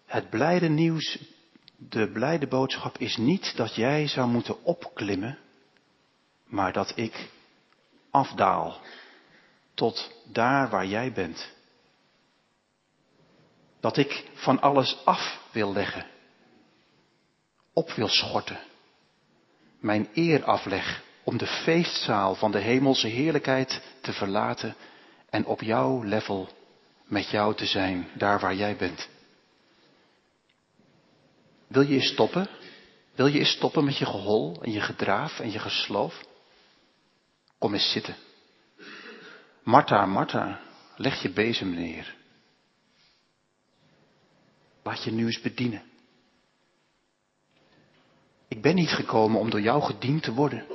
het 0.05 0.29
blijde 0.29 0.69
nieuws, 0.69 1.19
de 1.89 2.11
blijde 2.11 2.47
boodschap 2.47 2.97
is 2.97 3.17
niet 3.17 3.55
dat 3.55 3.75
jij 3.75 4.07
zou 4.07 4.29
moeten 4.29 4.63
opklimmen, 4.63 5.39
maar 6.45 6.73
dat 6.73 6.93
ik 6.95 7.29
afdaal 8.11 8.79
tot 9.73 10.11
daar 10.31 10.69
waar 10.69 10.85
jij 10.85 11.11
bent. 11.11 11.51
Dat 13.79 13.97
ik 13.97 14.29
van 14.33 14.61
alles 14.61 15.05
af 15.05 15.41
wil 15.51 15.73
leggen, 15.73 16.05
op 17.73 17.91
wil 17.91 18.07
schorten, 18.07 18.59
mijn 19.79 20.09
eer 20.13 20.43
afleg 20.43 21.03
om 21.23 21.37
de 21.37 21.47
feestzaal 21.47 22.35
van 22.35 22.51
de 22.51 22.59
hemelse 22.59 23.07
heerlijkheid 23.07 23.81
te 24.01 24.13
verlaten 24.13 24.75
en 25.29 25.45
op 25.45 25.61
jouw 25.61 26.03
level 26.03 26.49
met 27.05 27.29
jou 27.29 27.55
te 27.55 27.65
zijn, 27.65 28.07
daar 28.13 28.39
waar 28.39 28.55
jij 28.55 28.75
bent. 28.75 29.09
Wil 31.73 31.81
je 31.81 31.93
eens 31.93 32.07
stoppen? 32.07 32.47
Wil 33.15 33.27
je 33.27 33.39
eens 33.39 33.51
stoppen 33.51 33.83
met 33.83 33.97
je 33.97 34.05
gehol 34.05 34.61
en 34.61 34.71
je 34.71 34.81
gedraaf 34.81 35.39
en 35.39 35.51
je 35.51 35.59
gesloof? 35.59 36.23
Kom 37.57 37.73
eens 37.73 37.91
zitten. 37.91 38.15
Martha, 39.63 40.05
Martha, 40.05 40.59
leg 40.95 41.21
je 41.21 41.29
bezem 41.29 41.73
neer. 41.73 42.15
Laat 44.83 45.03
je 45.03 45.11
nu 45.11 45.25
eens 45.25 45.41
bedienen. 45.41 45.83
Ik 48.47 48.61
ben 48.61 48.75
niet 48.75 48.91
gekomen 48.91 49.39
om 49.39 49.49
door 49.49 49.61
jou 49.61 49.81
gediend 49.81 50.23
te 50.23 50.33
worden, 50.33 50.65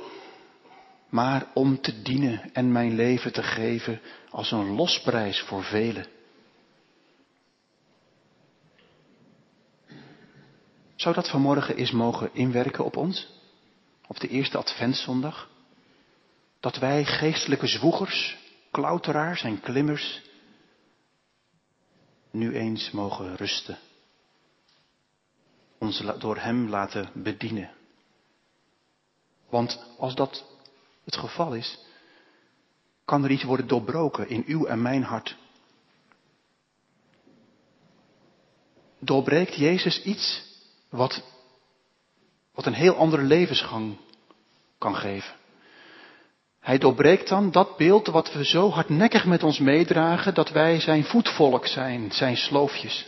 maar 1.09 1.51
om 1.53 1.81
te 1.81 2.01
dienen 2.01 2.53
en 2.53 2.71
mijn 2.71 2.95
leven 2.95 3.33
te 3.33 3.43
geven 3.43 4.01
als 4.29 4.51
een 4.51 4.75
losprijs 4.75 5.41
voor 5.41 5.63
velen. 5.63 6.05
Zou 10.99 11.15
dat 11.15 11.29
vanmorgen 11.29 11.75
eens 11.75 11.91
mogen 11.91 12.33
inwerken 12.33 12.85
op 12.85 12.95
ons? 12.97 13.27
Op 14.07 14.19
de 14.19 14.27
eerste 14.27 14.57
adventszondag? 14.57 15.49
Dat 16.59 16.77
wij 16.77 17.05
geestelijke 17.05 17.67
zwoegers, 17.67 18.37
klauteraars 18.71 19.43
en 19.43 19.61
klimmers 19.61 20.21
nu 22.31 22.55
eens 22.55 22.91
mogen 22.91 23.35
rusten. 23.35 23.77
Ons 25.77 26.03
door 26.19 26.37
Hem 26.37 26.69
laten 26.69 27.09
bedienen. 27.13 27.71
Want 29.49 29.85
als 29.97 30.15
dat 30.15 30.45
het 31.03 31.15
geval 31.15 31.53
is, 31.53 31.79
kan 33.05 33.23
er 33.23 33.31
iets 33.31 33.43
worden 33.43 33.67
doorbroken 33.67 34.29
in 34.29 34.43
uw 34.47 34.65
en 34.65 34.81
mijn 34.81 35.03
hart. 35.03 35.37
Doorbreekt 38.99 39.55
Jezus 39.55 40.03
iets 40.03 40.47
wat, 40.89 41.23
wat 42.53 42.65
een 42.65 42.73
heel 42.73 42.95
andere 42.95 43.23
levensgang 43.23 43.97
kan 44.77 44.95
geven. 44.95 45.33
Hij 46.59 46.77
doorbreekt 46.77 47.27
dan 47.27 47.51
dat 47.51 47.77
beeld 47.77 48.07
wat 48.07 48.33
we 48.33 48.45
zo 48.45 48.69
hardnekkig 48.69 49.25
met 49.25 49.43
ons 49.43 49.59
meedragen, 49.59 50.33
dat 50.33 50.49
wij 50.49 50.79
zijn 50.79 51.03
voetvolk 51.03 51.67
zijn, 51.67 52.11
zijn 52.11 52.37
sloofjes. 52.37 53.07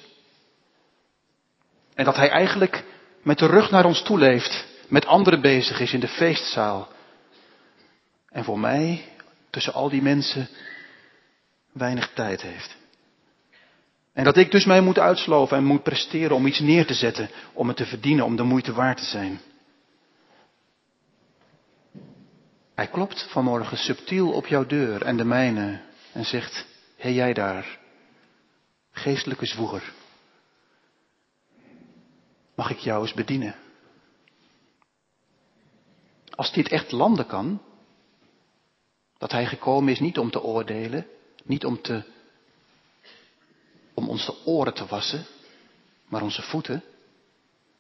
En 1.94 2.06
dat 2.06 2.16
hij 2.16 2.30
eigenlijk 2.30 2.84
met 3.22 3.40
de 3.40 3.46
rug 3.46 3.72
naar 3.72 3.86
ons 3.86 4.02
toe 4.02 4.18
leeft, 4.18 4.66
met 4.88 5.06
anderen 5.06 5.42
bezig 5.42 5.80
is 5.80 5.94
in 5.94 6.00
de 6.00 6.08
feestzaal. 6.08 6.88
En 8.30 8.44
voor 8.44 8.60
mij, 8.60 9.06
tussen 9.50 9.74
al 9.74 9.90
die 9.90 10.02
mensen, 10.02 10.50
weinig 11.72 12.12
tijd 12.14 12.42
heeft. 12.42 12.81
En 14.14 14.24
dat 14.24 14.38
ik 14.38 14.52
dus 14.52 14.66
mij 14.66 14.82
moet 14.82 15.00
uitsloven 15.00 15.58
en 15.58 15.64
moet 15.64 15.84
presteren 15.84 16.36
om 16.36 16.46
iets 16.46 16.60
neer 16.60 16.86
te 16.86 16.94
zetten, 16.94 17.30
om 17.54 17.68
het 17.68 17.78
te 17.78 17.86
verdienen, 17.86 18.26
om 18.26 18.36
de 18.36 18.44
moeite 18.44 18.74
waard 18.74 18.98
te 18.98 19.06
zijn. 19.06 19.40
Hij 22.76 22.88
klopt 22.88 23.28
vanmorgen 23.32 23.78
subtiel 23.78 24.32
op 24.32 24.48
jouw 24.48 24.66
deur 24.66 25.02
en 25.02 25.18
de 25.18 25.24
mijne 25.24 25.82
en 26.14 26.26
zegt, 26.26 26.66
hé 26.98 27.10
jij 27.10 27.34
daar, 27.34 27.80
geestelijke 28.92 29.46
zwoeger, 29.46 29.94
mag 32.56 32.70
ik 32.70 32.78
jou 32.78 33.02
eens 33.02 33.14
bedienen? 33.14 33.56
Als 36.30 36.54
dit 36.54 36.70
echt 36.70 36.92
landen 36.92 37.26
kan, 37.26 37.62
dat 39.18 39.32
hij 39.32 39.46
gekomen 39.46 39.92
is 39.92 40.00
niet 40.00 40.18
om 40.18 40.32
te 40.32 40.42
oordelen, 40.42 41.06
Niet 41.44 41.66
om 41.66 41.82
te, 41.82 42.04
om 44.02 44.10
onze 44.10 44.36
oren 44.46 44.74
te 44.74 44.86
wassen, 44.86 45.26
maar 46.08 46.22
onze 46.22 46.42
voeten. 46.42 46.84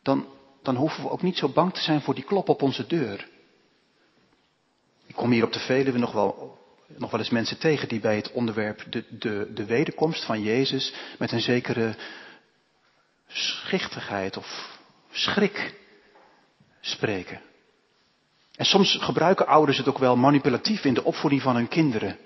Dan, 0.01 0.27
dan 0.61 0.75
hoeven 0.75 1.03
we 1.03 1.09
ook 1.09 1.21
niet 1.21 1.37
zo 1.37 1.49
bang 1.49 1.73
te 1.73 1.81
zijn 1.81 2.01
voor 2.01 2.15
die 2.15 2.23
klop 2.23 2.49
op 2.49 2.61
onze 2.61 2.87
deur. 2.87 3.27
Ik 5.05 5.15
kom 5.15 5.31
hier 5.31 5.43
op 5.43 5.53
de 5.53 5.59
Veluwe 5.59 5.97
nog 5.97 6.11
wel, 6.11 6.57
nog 6.87 7.11
wel 7.11 7.19
eens 7.19 7.29
mensen 7.29 7.59
tegen 7.59 7.87
die 7.87 7.99
bij 7.99 8.15
het 8.15 8.31
onderwerp 8.31 8.85
de, 8.89 9.05
de, 9.09 9.51
de 9.53 9.65
wederkomst 9.65 10.25
van 10.25 10.41
Jezus 10.41 10.93
met 11.19 11.31
een 11.31 11.41
zekere 11.41 11.95
schichtigheid 13.27 14.37
of 14.37 14.79
schrik 15.11 15.73
spreken. 16.81 17.41
En 18.55 18.65
soms 18.65 18.97
gebruiken 19.01 19.47
ouders 19.47 19.77
het 19.77 19.87
ook 19.87 19.97
wel 19.97 20.15
manipulatief 20.15 20.85
in 20.85 20.93
de 20.93 21.03
opvoeding 21.03 21.41
van 21.41 21.55
hun 21.55 21.67
kinderen. 21.67 22.17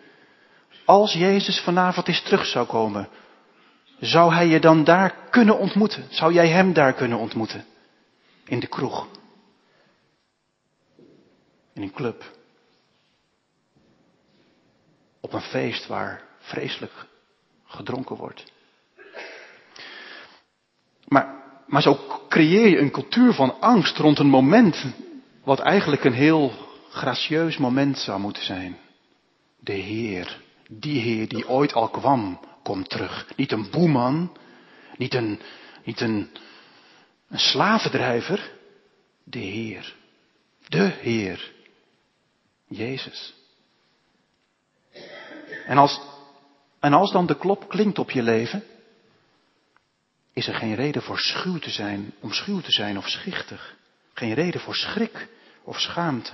Als 0.85 1.13
Jezus 1.13 1.59
vanavond 1.59 2.07
eens 2.07 2.21
terug 2.21 2.45
zou 2.45 2.67
komen, 2.67 3.09
zou 3.99 4.33
hij 4.33 4.47
je 4.47 4.59
dan 4.59 4.83
daar 4.83 5.15
kunnen 5.29 5.57
ontmoeten? 5.57 6.05
Zou 6.09 6.33
jij 6.33 6.47
hem 6.47 6.73
daar 6.73 6.93
kunnen 6.93 7.17
ontmoeten? 7.17 7.65
In 8.45 8.59
de 8.59 8.67
kroeg. 8.67 9.07
In 11.73 11.81
een 11.81 11.93
club. 11.93 12.33
Op 15.19 15.33
een 15.33 15.41
feest 15.41 15.87
waar 15.87 16.23
vreselijk 16.39 17.05
gedronken 17.65 18.15
wordt. 18.15 18.43
Maar, 21.07 21.35
maar 21.67 21.81
zo 21.81 21.99
creëer 22.29 22.67
je 22.67 22.79
een 22.79 22.91
cultuur 22.91 23.33
van 23.33 23.59
angst 23.59 23.97
rond 23.97 24.19
een 24.19 24.29
moment 24.29 24.85
wat 25.43 25.59
eigenlijk 25.59 26.03
een 26.03 26.13
heel 26.13 26.51
gracieus 26.89 27.57
moment 27.57 27.97
zou 27.97 28.19
moeten 28.19 28.43
zijn. 28.43 28.77
De 29.59 29.73
Heer, 29.73 30.41
die 30.69 31.01
Heer 31.01 31.27
die 31.27 31.49
ooit 31.49 31.73
al 31.73 31.89
kwam, 31.89 32.39
komt 32.65 32.89
terug. 32.89 33.27
Niet 33.35 33.51
een 33.51 33.69
boeman, 33.69 34.37
niet 34.97 35.13
een, 35.13 35.39
niet 35.83 36.01
een, 36.01 36.29
een 37.29 37.39
slavendrijver, 37.39 38.51
de 39.23 39.39
Heer. 39.39 39.95
De 40.67 40.91
Heer. 41.01 41.51
Jezus. 42.67 43.33
En 45.65 45.77
als, 45.77 46.01
en 46.79 46.93
als 46.93 47.11
dan 47.11 47.25
de 47.25 47.37
klop 47.37 47.69
klinkt 47.69 47.99
op 47.99 48.11
je 48.11 48.21
leven, 48.21 48.63
is 50.33 50.47
er 50.47 50.55
geen 50.55 50.75
reden 50.75 51.01
voor 51.01 51.19
schuw 51.19 51.57
te 51.57 51.69
zijn, 51.69 52.13
om 52.19 52.31
schuw 52.31 52.61
te 52.61 52.71
zijn 52.71 52.97
of 52.97 53.07
schichtig. 53.07 53.75
Geen 54.13 54.33
reden 54.33 54.61
voor 54.61 54.75
schrik 54.75 55.27
of 55.63 55.79
schaamte. 55.79 56.31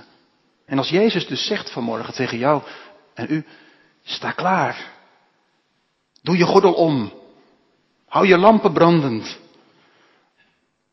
En 0.66 0.78
als 0.78 0.88
Jezus 0.88 1.26
dus 1.26 1.46
zegt 1.46 1.70
vanmorgen 1.70 2.14
tegen 2.14 2.38
jou 2.38 2.62
en 3.14 3.26
u, 3.30 3.46
sta 4.02 4.30
klaar. 4.30 5.00
Doe 6.22 6.36
je 6.36 6.44
gordel 6.44 6.72
om. 6.72 7.12
Hou 8.06 8.26
je 8.26 8.38
lampen 8.38 8.72
brandend. 8.72 9.38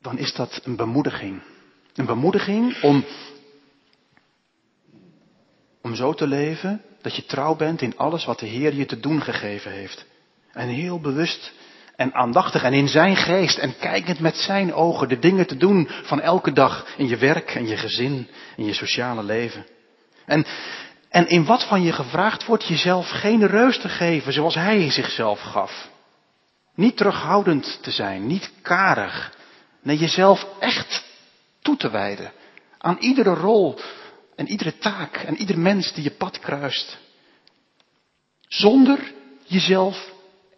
Dan 0.01 0.17
is 0.17 0.33
dat 0.33 0.61
een 0.63 0.75
bemoediging. 0.75 1.41
Een 1.95 2.05
bemoediging 2.05 2.81
om, 2.81 3.05
om 5.81 5.95
zo 5.95 6.13
te 6.13 6.27
leven 6.27 6.81
dat 7.01 7.15
je 7.15 7.25
trouw 7.25 7.55
bent 7.55 7.81
in 7.81 7.97
alles 7.97 8.25
wat 8.25 8.39
de 8.39 8.45
Heer 8.45 8.73
je 8.73 8.85
te 8.85 8.99
doen 8.99 9.21
gegeven 9.21 9.71
heeft. 9.71 10.05
En 10.51 10.67
heel 10.67 10.99
bewust 10.99 11.53
en 11.95 12.13
aandachtig 12.13 12.63
en 12.63 12.73
in 12.73 12.87
zijn 12.87 13.15
geest 13.15 13.57
en 13.57 13.77
kijkend 13.77 14.19
met 14.19 14.35
zijn 14.35 14.73
ogen 14.73 15.09
de 15.09 15.19
dingen 15.19 15.47
te 15.47 15.57
doen 15.57 15.89
van 16.03 16.21
elke 16.21 16.51
dag 16.51 16.85
in 16.97 17.07
je 17.07 17.17
werk 17.17 17.55
en 17.55 17.67
je 17.67 17.77
gezin, 17.77 18.27
in 18.55 18.65
je 18.65 18.73
sociale 18.73 19.23
leven. 19.23 19.65
En, 20.25 20.45
en 21.09 21.27
in 21.27 21.45
wat 21.45 21.63
van 21.63 21.81
je 21.81 21.91
gevraagd 21.91 22.45
wordt, 22.45 22.67
jezelf 22.67 23.09
geen 23.09 23.47
reus 23.47 23.79
te 23.79 23.89
geven 23.89 24.33
zoals 24.33 24.55
hij 24.55 24.91
zichzelf 24.91 25.39
gaf. 25.41 25.89
Niet 26.75 26.97
terughoudend 26.97 27.79
te 27.81 27.91
zijn, 27.91 28.27
niet 28.27 28.51
karig. 28.61 29.37
Nee, 29.81 29.97
jezelf 29.97 30.45
echt 30.59 31.03
toe 31.61 31.77
te 31.77 31.89
wijden 31.89 32.31
aan 32.77 32.97
iedere 32.99 33.33
rol 33.33 33.79
en 34.35 34.47
iedere 34.47 34.77
taak 34.77 35.15
en 35.15 35.37
ieder 35.37 35.59
mens 35.59 35.93
die 35.93 36.03
je 36.03 36.11
pad 36.11 36.39
kruist. 36.39 36.97
Zonder 38.47 39.13
jezelf 39.45 40.11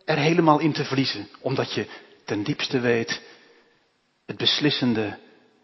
er 0.05 0.17
helemaal 0.17 0.59
in 0.59 0.71
te 0.73 0.85
verliezen, 0.85 1.27
omdat 1.39 1.73
je 1.73 1.87
ten 2.25 2.43
diepste 2.43 2.79
weet, 2.79 3.21
het 4.25 4.37
beslissende 4.37 5.17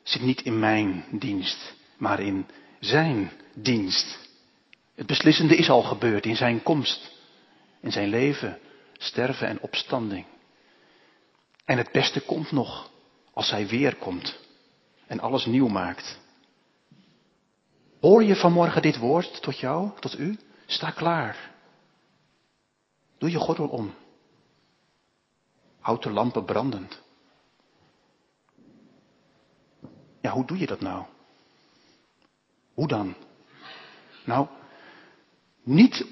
zit 0.04 0.21
niet 0.21 0.41
in 0.41 0.60
mijn 0.60 1.06
dienst, 1.12 1.73
maar 1.97 2.19
in 2.19 2.45
zijn 2.80 3.32
dienst. 3.54 4.26
Het 4.97 5.07
beslissende 5.07 5.55
is 5.55 5.69
al 5.69 5.81
gebeurd 5.81 6.25
in 6.25 6.36
zijn 6.36 6.63
komst, 6.63 7.12
in 7.81 7.91
zijn 7.91 8.10
leven, 8.10 8.60
sterven 8.93 9.47
en 9.47 9.62
opstanding. 9.62 10.25
En 11.65 11.77
het 11.77 11.91
beste 11.91 12.21
komt 12.21 12.51
nog 12.51 12.91
als 13.33 13.51
hij 13.51 13.67
weer 13.67 13.95
komt 13.95 14.39
en 15.07 15.19
alles 15.19 15.45
nieuw 15.45 15.67
maakt. 15.67 16.19
Hoor 17.99 18.23
je 18.23 18.36
vanmorgen 18.36 18.81
dit 18.81 18.97
woord 18.97 19.41
tot 19.41 19.60
jou, 19.60 19.91
tot 19.99 20.19
u? 20.19 20.39
Sta 20.65 20.91
klaar. 20.91 21.51
Doe 23.17 23.31
je 23.31 23.39
gordel 23.39 23.67
om. 23.67 23.93
Houd 25.79 26.03
de 26.03 26.10
lampen 26.12 26.45
brandend. 26.45 27.01
Ja, 30.21 30.31
hoe 30.31 30.45
doe 30.45 30.57
je 30.57 30.65
dat 30.65 30.81
nou? 30.81 31.05
Hoe 32.73 32.88
dan? 32.88 33.15
Nou, 34.25 34.47
niet 35.67 36.06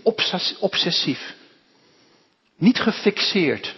obsessief. 0.59 1.35
Niet 2.57 2.79
gefixeerd. 2.79 3.75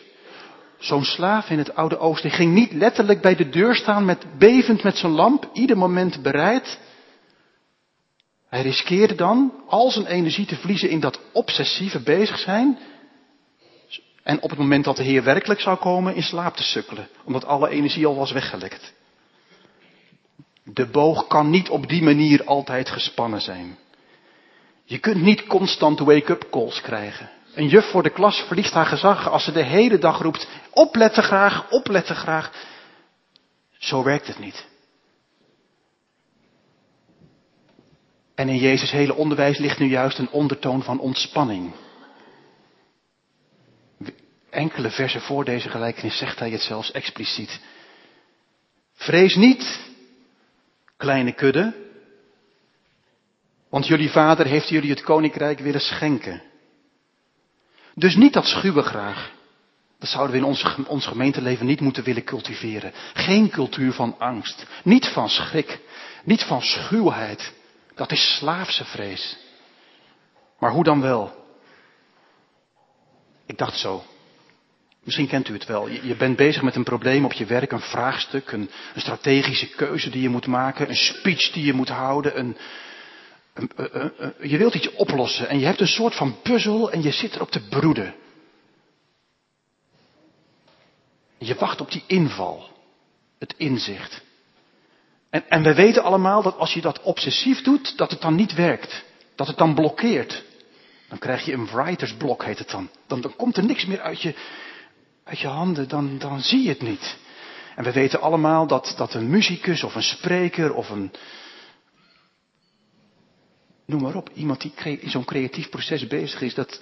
Zo'n 0.80 1.04
slaaf 1.04 1.50
in 1.50 1.58
het 1.58 1.76
Oude 1.76 1.98
Oosten 1.98 2.32
ging 2.32 2.54
niet 2.54 2.72
letterlijk 2.74 3.22
bij 3.22 3.36
de 3.36 3.50
deur 3.50 3.76
staan 3.76 4.06
met 4.06 4.26
bevend 4.38 4.84
met 4.84 4.98
zijn 4.98 5.12
lamp, 5.12 5.50
ieder 5.54 5.78
moment 5.78 6.22
bereid. 6.22 6.80
Hij 8.50 8.62
riskeerde 8.62 9.16
dan 9.16 9.54
al 9.68 9.92
zijn 9.92 10.06
energie 10.06 10.46
te 10.46 10.56
verliezen 10.56 10.90
in 10.90 11.00
dat 11.00 11.20
obsessieve 11.34 12.00
bezig 12.00 12.40
zijn 12.40 12.78
en 14.28 14.42
op 14.42 14.50
het 14.50 14.60
moment 14.60 14.84
dat 14.84 14.96
de 14.96 15.04
Heer 15.04 15.24
werkelijk 15.24 15.60
zou 15.60 15.78
komen, 15.78 16.16
in 16.16 16.24
slaap 16.24 16.56
te 16.56 16.63
sukkelen, 16.63 17.08
omdat 17.24 17.46
alle 17.46 17.70
energie 17.70 18.06
al 18.06 18.16
was 18.16 18.32
weggelekt. 18.32 18.94
De 20.63 20.86
boog 20.86 21.28
kan 21.28 21.50
niet 21.50 21.70
op 21.70 21.88
die 21.90 22.04
manier 22.04 22.44
altijd 22.44 22.90
gespannen 22.90 23.42
zijn. 23.42 23.78
Je 24.89 25.00
kunt 25.00 25.21
niet 25.21 25.47
constant 25.47 26.00
wake-up 26.00 26.47
calls 26.52 26.82
krijgen. 26.82 27.30
Een 27.54 27.67
juf 27.67 27.86
voor 27.86 28.04
de 28.04 28.10
klas 28.10 28.39
verliest 28.39 28.73
haar 28.73 28.86
gezag 28.86 29.30
als 29.30 29.43
ze 29.43 29.52
de 29.52 29.63
hele 29.63 29.97
dag 29.97 30.21
roept, 30.21 30.47
opletten 30.73 31.23
graag, 31.23 31.71
opletten 31.71 32.15
graag. 32.15 32.52
Zo 33.78 34.04
werkt 34.04 34.28
het 34.28 34.39
niet. 34.39 34.67
En 38.36 38.50
in 38.50 38.58
Jezus' 38.58 38.91
hele 38.91 39.15
onderwijs 39.15 39.58
ligt 39.58 39.80
nu 39.80 39.86
juist 39.86 40.17
een 40.17 40.30
ondertoon 40.30 40.84
van 40.84 41.00
ontspanning. 41.00 41.73
Enkele 44.50 44.89
versen 44.89 45.21
voor 45.21 45.45
deze 45.45 45.69
gelijkenis 45.69 46.17
zegt 46.17 46.39
hij 46.39 46.50
het 46.50 46.62
zelfs 46.62 46.91
expliciet. 46.91 47.60
Vrees 48.93 49.36
niet, 49.36 49.80
kleine 50.97 51.34
kudde, 51.34 51.87
want 53.70 53.88
jullie 53.88 54.10
vader 54.10 54.46
heeft 54.46 54.70
jullie 54.70 54.90
het 54.90 55.04
koninkrijk 55.04 55.60
willen 55.60 55.82
schenken. 55.82 56.42
Dus 57.94 58.16
niet 58.16 58.34
dat 58.34 58.46
schuwen 58.46 58.84
graag. 58.84 59.32
Dat 60.00 60.10
zouden 60.10 60.32
we 60.32 60.48
in 60.48 60.86
ons, 60.88 61.06
gemeenteleven 61.06 61.66
niet 61.66 61.82
moeten 61.82 62.04
willen 62.04 62.24
cultiveren. 62.24 62.92
Geen 63.14 63.50
cultuur 63.50 63.94
van 63.94 64.16
angst. 64.20 64.66
Niet 64.84 65.08
van 65.08 65.30
schrik. 65.30 65.80
Niet 66.24 66.44
van 66.44 66.62
schuwheid. 66.62 67.54
Dat 67.96 68.12
is 68.12 68.36
slaafse 68.38 68.86
vrees. 68.86 69.38
Maar 70.60 70.72
hoe 70.72 70.84
dan 70.84 71.02
wel? 71.02 71.46
Ik 73.46 73.58
dacht 73.58 73.80
zo. 73.80 74.04
Misschien 75.04 75.28
kent 75.28 75.50
u 75.50 75.54
het 75.54 75.66
wel. 75.66 75.90
Je, 75.90 76.16
bent 76.16 76.36
bezig 76.36 76.62
met 76.62 76.76
een 76.76 76.84
probleem 76.84 77.26
op 77.26 77.34
je 77.34 77.46
werk, 77.46 77.72
een 77.72 77.80
vraagstuk, 77.80 78.52
een, 78.52 78.70
een, 78.94 79.02
strategische 79.02 79.70
keuze 79.70 80.10
die 80.10 80.22
je 80.22 80.30
moet 80.30 80.48
maken, 80.48 80.90
een 80.90 80.96
speech 80.96 81.52
die 81.52 81.66
je 81.66 81.74
moet 81.74 81.90
houden. 81.90 82.40
Een, 82.40 82.58
je 84.41 84.58
wilt 84.58 84.76
iets 84.76 84.91
oplossen 84.93 85.50
en 85.50 85.60
je 85.60 85.65
hebt 85.65 85.80
een 85.80 85.88
soort 85.88 86.15
van 86.15 86.41
puzzel 86.41 86.91
en 86.91 87.02
je 87.02 87.12
zit 87.12 87.36
erop 87.36 87.52
te 87.52 87.67
broeden. 87.67 88.15
Je 91.38 91.56
wacht 91.56 91.82
op 91.82 91.91
die 91.91 92.04
inval, 92.08 92.70
het 93.39 93.54
inzicht. 93.58 94.22
En, 95.30 95.50
en 95.50 95.63
we 95.63 95.74
weten 95.74 96.04
allemaal 96.04 96.41
dat 96.41 96.58
als 96.58 96.74
je 96.74 96.82
dat 96.82 97.02
obsessief 97.02 97.62
doet, 97.62 97.98
dat 97.98 98.12
het 98.12 98.22
dan 98.22 98.36
niet 98.36 98.54
werkt. 98.54 99.04
Dat 99.36 99.48
het 99.48 99.58
dan 99.58 99.76
blokkeert. 99.76 100.43
Dan 101.10 101.17
krijg 101.17 101.46
je 101.46 101.54
een 101.54 101.67
writersblok, 101.67 102.43
heet 102.43 102.60
het 102.60 102.70
dan. 102.70 102.89
dan. 103.08 103.22
Dan 103.22 103.36
komt 103.36 103.58
er 103.58 103.65
niks 103.65 103.86
meer 103.86 104.02
uit 104.02 104.22
je, 104.22 104.36
uit 105.24 105.39
je 105.39 105.48
handen, 105.48 105.88
dan, 105.88 106.17
dan 106.17 106.41
zie 106.41 106.63
je 106.63 106.70
het 106.70 106.82
niet. 106.82 107.17
En 107.76 107.84
we 107.84 107.91
weten 107.91 108.22
allemaal 108.22 108.67
dat, 108.67 108.93
dat 108.98 109.13
een 109.13 109.30
muzikus 109.30 109.84
of 109.84 109.96
een 109.96 110.04
spreker 110.04 110.74
of 110.74 110.89
een. 110.89 111.12
Noem 113.88 114.02
maar 114.02 114.15
op, 114.15 114.30
iemand 114.34 114.62
die 114.62 115.00
in 115.00 115.10
zo'n 115.10 115.26
creatief 115.26 115.69
proces 115.69 116.08
bezig 116.08 116.41
is, 116.41 116.54
dat, 116.54 116.82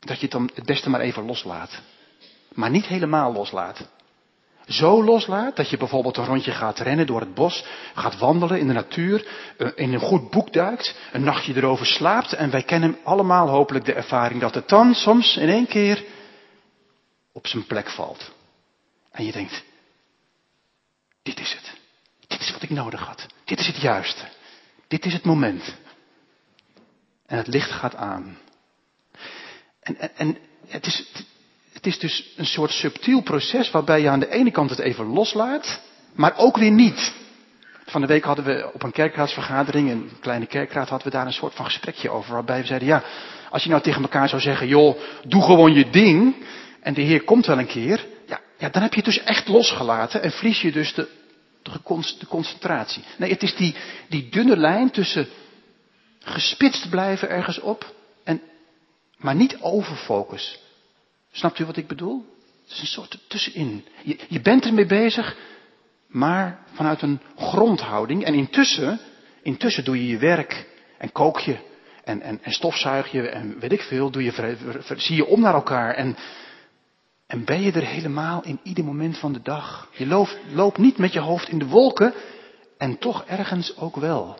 dat 0.00 0.16
je 0.16 0.22
het 0.22 0.30
dan 0.30 0.50
het 0.54 0.66
beste 0.66 0.90
maar 0.90 1.00
even 1.00 1.24
loslaat. 1.24 1.80
Maar 2.52 2.70
niet 2.70 2.86
helemaal 2.86 3.32
loslaat. 3.32 3.88
Zo 4.66 5.04
loslaat 5.04 5.56
dat 5.56 5.70
je 5.70 5.76
bijvoorbeeld 5.76 6.16
een 6.16 6.24
rondje 6.24 6.52
gaat 6.52 6.78
rennen 6.78 7.06
door 7.06 7.20
het 7.20 7.34
bos, 7.34 7.64
gaat 7.94 8.18
wandelen 8.18 8.58
in 8.58 8.66
de 8.66 8.72
natuur, 8.72 9.26
eh, 9.58 9.68
in 9.74 9.92
een 9.92 10.00
goed 10.00 10.30
boek 10.30 10.52
duikt, 10.52 10.94
een 11.12 11.24
nachtje 11.24 11.56
erover 11.56 11.86
slaapt 11.86 12.32
en 12.32 12.50
wij 12.50 12.62
kennen 12.62 12.98
allemaal 13.04 13.48
hopelijk 13.48 13.84
de 13.84 13.94
ervaring 13.94 14.40
dat 14.40 14.54
het 14.54 14.68
dan 14.68 14.94
soms 14.94 15.36
in 15.36 15.48
één 15.48 15.66
keer 15.66 16.04
op 17.32 17.46
zijn 17.46 17.66
plek 17.66 17.90
valt. 17.90 18.32
En 19.10 19.24
je 19.24 19.32
denkt, 19.32 19.64
dit 21.22 21.40
is 21.40 21.52
het. 21.52 21.72
Dit 22.26 22.40
is 22.40 22.52
wat 22.52 22.62
ik 22.62 22.70
nodig 22.70 23.00
had. 23.00 23.26
Dit 23.44 23.58
is 23.58 23.66
het 23.66 23.80
juiste. 23.80 24.24
Dit 24.88 25.04
is 25.04 25.12
het 25.12 25.24
moment. 25.24 25.82
En 27.26 27.36
het 27.36 27.46
licht 27.46 27.70
gaat 27.70 27.94
aan. 27.94 28.38
En, 29.80 29.98
en, 29.98 30.10
en 30.16 30.38
het, 30.66 30.86
is, 30.86 31.06
het 31.72 31.86
is 31.86 31.98
dus 31.98 32.32
een 32.36 32.46
soort 32.46 32.70
subtiel 32.70 33.22
proces 33.22 33.70
waarbij 33.70 34.00
je 34.00 34.08
aan 34.08 34.20
de 34.20 34.30
ene 34.30 34.50
kant 34.50 34.70
het 34.70 34.78
even 34.78 35.06
loslaat, 35.06 35.80
maar 36.14 36.36
ook 36.36 36.56
weer 36.56 36.70
niet. 36.70 37.12
Van 37.86 38.00
de 38.00 38.06
week 38.06 38.24
hadden 38.24 38.44
we 38.44 38.70
op 38.72 38.82
een 38.82 38.92
kerkraadsvergadering, 38.92 39.90
een 39.90 40.10
kleine 40.20 40.46
kerkraad, 40.46 40.88
hadden 40.88 41.08
we 41.08 41.16
daar 41.16 41.26
een 41.26 41.32
soort 41.32 41.54
van 41.54 41.64
gesprekje 41.64 42.10
over. 42.10 42.32
Waarbij 42.32 42.60
we 42.60 42.66
zeiden, 42.66 42.88
ja, 42.88 43.02
als 43.50 43.62
je 43.62 43.68
nou 43.68 43.82
tegen 43.82 44.02
elkaar 44.02 44.28
zou 44.28 44.42
zeggen, 44.42 44.66
joh, 44.66 44.98
doe 45.26 45.42
gewoon 45.42 45.74
je 45.74 45.90
ding. 45.90 46.34
En 46.80 46.94
de 46.94 47.02
Heer 47.02 47.24
komt 47.24 47.46
wel 47.46 47.58
een 47.58 47.66
keer. 47.66 48.06
Ja, 48.26 48.40
ja 48.58 48.68
dan 48.68 48.82
heb 48.82 48.90
je 48.90 48.96
het 48.96 49.14
dus 49.14 49.22
echt 49.22 49.48
losgelaten 49.48 50.22
en 50.22 50.30
verlies 50.30 50.60
je 50.60 50.72
dus 50.72 50.94
de, 50.94 51.08
de 51.62 52.26
concentratie. 52.28 53.04
Nee, 53.16 53.30
het 53.30 53.42
is 53.42 53.54
die, 53.54 53.74
die 54.08 54.28
dunne 54.28 54.56
lijn 54.56 54.90
tussen 54.90 55.28
gespitst 56.24 56.90
blijven 56.90 57.28
ergens 57.28 57.60
op 57.60 57.94
en, 58.24 58.40
maar 59.16 59.34
niet 59.34 59.56
overfocus. 59.60 60.58
Snapt 61.32 61.58
u 61.58 61.64
wat 61.64 61.76
ik 61.76 61.86
bedoel? 61.86 62.24
Het 62.62 62.72
is 62.72 62.80
een 62.80 62.86
soort 62.86 63.18
tussenin. 63.28 63.84
Je, 64.02 64.18
je 64.28 64.40
bent 64.40 64.64
ermee 64.64 64.86
bezig, 64.86 65.36
maar 66.06 66.58
vanuit 66.72 67.02
een 67.02 67.20
grondhouding. 67.36 68.24
En 68.24 68.34
intussen, 68.34 69.00
intussen 69.42 69.84
doe 69.84 69.96
je 69.96 70.08
je 70.08 70.18
werk 70.18 70.66
en 70.98 71.12
kook 71.12 71.38
je 71.38 71.56
en, 72.04 72.20
en, 72.20 72.38
en 72.42 72.52
stofzuig 72.52 73.12
je 73.12 73.28
en 73.28 73.58
weet 73.58 73.72
ik 73.72 73.82
veel. 73.82 74.10
Doe 74.10 74.24
je, 74.24 74.56
zie 74.96 75.16
je 75.16 75.26
om 75.26 75.40
naar 75.40 75.54
elkaar 75.54 75.94
en, 75.94 76.16
en 77.26 77.44
ben 77.44 77.62
je 77.62 77.72
er 77.72 77.86
helemaal 77.86 78.42
in 78.44 78.60
ieder 78.62 78.84
moment 78.84 79.18
van 79.18 79.32
de 79.32 79.42
dag. 79.42 79.88
Je 79.92 80.06
loopt, 80.06 80.38
loopt 80.52 80.78
niet 80.78 80.98
met 80.98 81.12
je 81.12 81.20
hoofd 81.20 81.48
in 81.48 81.58
de 81.58 81.66
wolken 81.66 82.14
en 82.78 82.98
toch 82.98 83.24
ergens 83.24 83.76
ook 83.76 83.96
wel. 83.96 84.38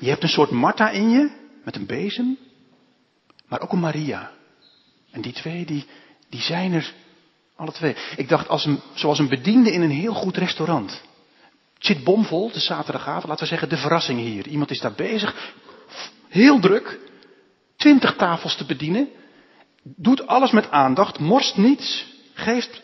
Je 0.00 0.08
hebt 0.08 0.22
een 0.22 0.28
soort 0.28 0.50
Martha 0.50 0.90
in 0.90 1.10
je 1.10 1.30
met 1.64 1.76
een 1.76 1.86
bezem 1.86 2.38
maar 3.50 3.60
ook 3.60 3.72
een 3.72 3.80
Maria. 3.80 4.30
En 5.10 5.20
die 5.20 5.32
twee, 5.32 5.64
die, 5.64 5.86
die 6.28 6.40
zijn 6.40 6.72
er 6.72 6.92
alle 7.56 7.72
twee. 7.72 7.96
Ik 8.16 8.28
dacht, 8.28 8.48
als 8.48 8.64
een, 8.64 8.80
zoals 8.94 9.18
een 9.18 9.28
bediende 9.28 9.72
in 9.72 9.82
een 9.82 9.90
heel 9.90 10.14
goed 10.14 10.36
restaurant. 10.36 10.90
Het 11.74 11.86
zit 11.86 12.04
bomvol, 12.04 12.50
de 12.50 12.60
zaterdagavond, 12.60 13.26
laten 13.26 13.42
we 13.42 13.50
zeggen 13.50 13.68
de 13.68 13.76
verrassing 13.76 14.20
hier. 14.20 14.46
Iemand 14.46 14.70
is 14.70 14.80
daar 14.80 14.92
bezig, 14.92 15.54
heel 16.28 16.60
druk, 16.60 16.98
twintig 17.76 18.16
tafels 18.16 18.56
te 18.56 18.64
bedienen. 18.64 19.08
Doet 19.82 20.26
alles 20.26 20.50
met 20.50 20.70
aandacht, 20.70 21.18
morst 21.18 21.56
niets, 21.56 22.06
geeft... 22.34 22.80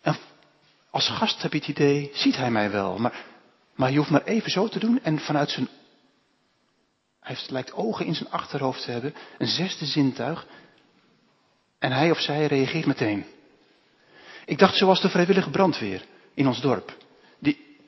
En 0.00 0.16
als 0.90 1.08
gast 1.08 1.42
heb 1.42 1.52
je 1.52 1.58
het 1.58 1.68
idee, 1.68 2.10
ziet 2.14 2.36
hij 2.36 2.50
mij 2.50 2.70
wel. 2.70 2.98
Maar, 2.98 3.24
maar 3.80 3.90
je 3.90 3.96
hoeft 3.96 4.10
maar 4.10 4.24
even 4.24 4.50
zo 4.50 4.68
te 4.68 4.78
doen 4.78 5.02
en 5.02 5.18
vanuit 5.18 5.50
zijn 5.50 5.68
hij 7.20 7.34
heeft, 7.34 7.50
lijkt 7.50 7.72
ogen 7.72 8.06
in 8.06 8.14
zijn 8.14 8.30
achterhoofd 8.30 8.84
te 8.84 8.90
hebben, 8.90 9.14
een 9.38 9.46
zesde 9.46 9.86
zintuig. 9.86 10.46
En 11.78 11.92
hij 11.92 12.10
of 12.10 12.20
zij 12.20 12.46
reageert 12.46 12.86
meteen. 12.86 13.24
Ik 14.44 14.58
dacht 14.58 14.76
zoals 14.76 15.00
de 15.00 15.08
vrijwillige 15.08 15.50
brandweer 15.50 16.04
in 16.34 16.46
ons 16.46 16.60
dorp. 16.60 16.96
Die, 17.38 17.78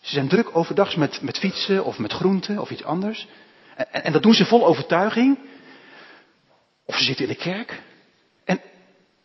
ze 0.00 0.12
zijn 0.12 0.28
druk 0.28 0.56
overdags 0.56 0.94
met, 0.94 1.22
met 1.22 1.38
fietsen 1.38 1.84
of 1.84 1.98
met 1.98 2.12
groenten 2.12 2.58
of 2.58 2.70
iets 2.70 2.84
anders. 2.84 3.26
En, 3.76 4.04
en 4.04 4.12
dat 4.12 4.22
doen 4.22 4.34
ze 4.34 4.44
vol 4.44 4.66
overtuiging. 4.66 5.38
Of 6.84 6.96
ze 6.96 7.04
zitten 7.04 7.24
in 7.24 7.32
de 7.32 7.38
kerk. 7.38 7.82
En, 8.44 8.60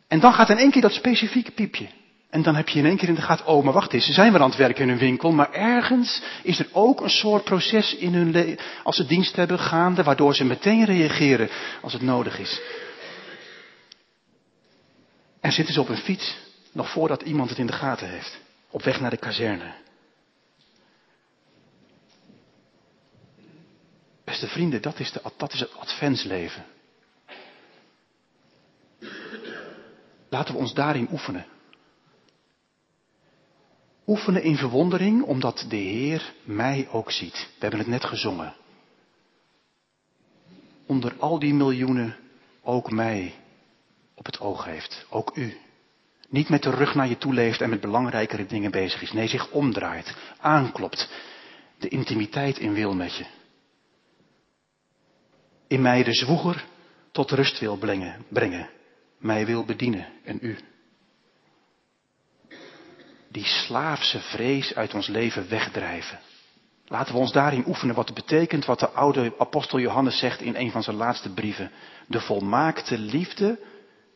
en 0.08 0.20
dan 0.20 0.34
gaat 0.34 0.50
in 0.50 0.58
één 0.58 0.72
keer 0.72 0.82
dat 0.82 0.94
specifieke 0.94 1.52
piepje. 1.52 1.88
En 2.32 2.42
dan 2.42 2.56
heb 2.56 2.70
je 2.70 2.80
in 2.80 2.86
één 2.86 2.98
keer 2.98 3.08
in 3.08 3.16
de 3.16 3.22
gaten, 3.22 3.46
oh 3.46 3.64
maar 3.64 3.74
wacht 3.74 3.94
eens, 3.94 4.06
ze 4.06 4.14
zijn 4.14 4.32
wel 4.32 4.42
aan 4.42 4.50
het 4.50 4.58
werken 4.58 4.82
in 4.82 4.90
hun 4.90 4.98
winkel, 4.98 5.32
maar 5.32 5.52
ergens 5.52 6.22
is 6.44 6.60
er 6.60 6.68
ook 6.72 7.02
een 7.02 7.10
soort 7.10 7.44
proces 7.44 7.96
in 7.96 8.14
hun 8.14 8.32
leven, 8.32 8.66
als 8.84 8.96
ze 8.96 9.06
dienst 9.06 9.36
hebben 9.36 9.60
gaande, 9.60 10.04
waardoor 10.04 10.36
ze 10.36 10.46
meteen 10.46 10.86
reageren 10.86 11.50
als 11.82 11.94
het 11.94 12.02
nodig 12.02 12.40
is. 12.40 12.62
En 15.40 15.52
zitten 15.52 15.74
ze 15.74 15.82
op 15.82 15.90
een 15.90 15.98
fiets, 15.98 16.38
nog 16.72 16.90
voordat 16.90 17.22
iemand 17.22 17.50
het 17.50 17.58
in 17.58 17.66
de 17.66 17.74
gaten 17.74 18.10
heeft, 18.10 18.40
op 18.70 18.84
weg 18.84 19.00
naar 19.00 19.10
de 19.10 19.18
kazerne. 19.18 19.74
Beste 24.24 24.48
vrienden, 24.48 24.82
dat 24.82 25.00
is, 25.00 25.12
de, 25.12 25.22
dat 25.38 25.54
is 25.54 25.60
het 25.60 25.78
adventsleven. 25.78 26.66
Laten 30.30 30.54
we 30.54 30.60
ons 30.60 30.74
daarin 30.74 31.08
oefenen. 31.12 31.46
Oefenen 34.08 34.44
in 34.44 34.58
verwondering 34.58 35.24
omdat 35.24 35.66
de 35.70 35.76
Heer 35.76 36.34
mij 36.44 36.88
ook 36.92 37.12
ziet. 37.12 37.34
We 37.34 37.60
hebben 37.60 37.80
het 37.80 37.88
net 37.88 38.06
gezongen. 38.06 38.54
Onder 40.86 41.16
al 41.20 41.40
die 41.40 41.54
miljoenen 41.54 42.16
ook 42.62 42.92
mij 42.92 43.34
op 44.16 44.26
het 44.26 44.40
oog 44.40 44.66
heeft. 44.66 45.06
Ook 45.10 45.36
u. 45.36 45.58
Niet 46.30 46.50
met 46.50 46.64
de 46.64 46.70
rug 46.70 46.96
naar 46.96 47.08
je 47.08 47.18
toe 47.18 47.34
leeft 47.34 47.62
en 47.62 47.70
met 47.70 47.82
belangrijkere 47.82 48.46
dingen 48.46 48.72
bezig 48.72 49.02
is. 49.02 49.12
Nee, 49.12 49.28
zich 49.28 49.52
omdraait, 49.52 50.16
aanklopt, 50.40 51.10
de 51.78 51.88
intimiteit 51.88 52.58
in 52.58 52.74
wil 52.74 52.94
met 52.94 53.16
je. 53.16 53.26
In 55.68 55.82
mij 55.82 56.04
de 56.04 56.14
zwoeger 56.14 56.66
tot 57.12 57.32
rust 57.32 57.60
wil 57.60 57.78
brengen, 57.78 58.26
brengen 58.30 58.70
mij 59.18 59.46
wil 59.46 59.66
bedienen 59.66 60.08
en 60.24 60.38
u 60.42 60.58
die 63.32 63.46
slaafse 63.46 64.20
vrees 64.20 64.76
uit 64.76 64.94
ons 64.94 65.08
leven 65.08 65.50
wegdrijven. 65.50 66.20
Laten 66.88 67.14
we 67.14 67.20
ons 67.20 67.32
daarin 67.32 67.68
oefenen 67.68 67.96
wat 67.96 68.06
het 68.06 68.16
betekent 68.16 68.66
wat 68.66 68.80
de 68.80 68.90
oude 68.90 69.34
apostel 69.38 69.80
Johannes 69.80 70.18
zegt 70.18 70.42
in 70.42 70.56
een 70.56 70.72
van 70.72 70.84
zijn 70.84 70.96
laatste 70.96 71.34
brieven. 71.34 71.72
De 72.08 72.20
volmaakte 72.20 72.98
liefde 72.98 73.60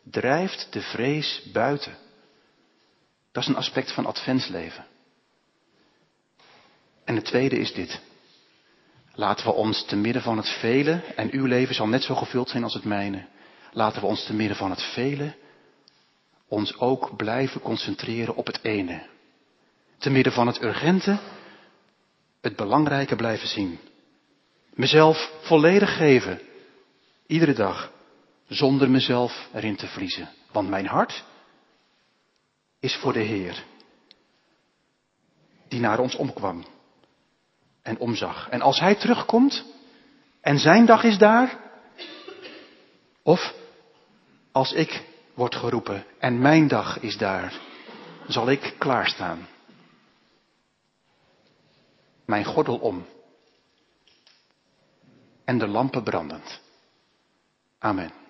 drijft 0.04 0.68
de 0.70 0.82
vrees 0.82 1.42
buiten. 1.54 1.98
Dat 3.32 3.44
is 3.44 3.50
een 3.50 3.56
aspect 3.56 3.92
van 3.92 4.06
adventsleven. 4.06 4.86
En 7.04 7.16
het 7.16 7.26
tweede 7.26 7.60
is 7.60 7.74
dit. 7.74 8.00
Laten 9.14 9.46
we 9.46 9.54
ons 9.54 9.86
te 9.86 9.96
midden 9.96 10.22
van 10.22 10.38
het 10.38 10.50
vele, 10.50 11.02
en 11.16 11.32
uw 11.32 11.46
leven 11.46 11.76
zal 11.76 11.88
net 11.88 12.04
zo 12.04 12.16
gevuld 12.16 12.50
zijn 12.50 12.64
als 12.64 12.74
het 12.74 12.84
mijne. 12.84 13.26
Laten 13.72 14.02
we 14.02 14.08
ons 14.08 14.26
te 14.26 14.34
midden 14.34 14.58
van 14.58 14.70
het 14.70 14.84
vele 14.84 15.36
ons 16.56 16.78
ook 16.80 17.16
blijven 17.16 17.62
concentreren 17.62 18.36
op 18.36 18.46
het 18.46 18.60
ene. 18.64 19.08
Te 19.98 20.10
midden 20.10 20.34
van 20.34 20.48
het 20.48 20.62
urgente, 20.62 21.20
het 22.42 22.56
belangrijke 22.56 23.16
blijven 23.16 23.48
zien. 23.48 23.80
Mezelf 24.74 25.32
volledig 25.42 25.98
geven, 25.98 26.42
iedere 27.28 27.54
dag, 27.54 27.92
zonder 28.48 28.90
mezelf 28.90 29.50
erin 29.54 29.76
te 29.76 29.88
vriezen. 29.88 30.30
Want 30.52 30.70
mijn 30.70 30.88
hart 30.88 31.24
is 32.80 32.96
voor 32.96 33.14
de 33.14 33.24
Heer, 33.24 33.64
die 35.68 35.80
naar 35.80 36.00
ons 36.00 36.16
omkwam 36.16 36.66
en 37.82 37.98
omzag. 37.98 38.50
En 38.50 38.62
als 38.62 38.80
Hij 38.80 38.96
terugkomt 38.96 39.66
en 40.42 40.60
Zijn 40.60 40.86
dag 40.86 41.04
is 41.04 41.18
daar, 41.18 41.60
of 43.24 43.54
als 44.52 44.74
ik 44.74 45.14
wordt 45.36 45.56
geroepen 45.56 46.06
en 46.20 46.40
mijn 46.40 46.68
dag 46.68 47.00
is 47.00 47.18
daar, 47.18 47.60
zal 48.28 48.50
ik 48.50 48.76
klaarstaan. 48.78 49.48
Mijn 52.26 52.46
gordel 52.46 52.78
om 52.78 53.06
en 55.44 55.58
de 55.58 55.68
lampen 55.68 56.04
brandend. 56.04 56.62
Amen. 57.80 58.25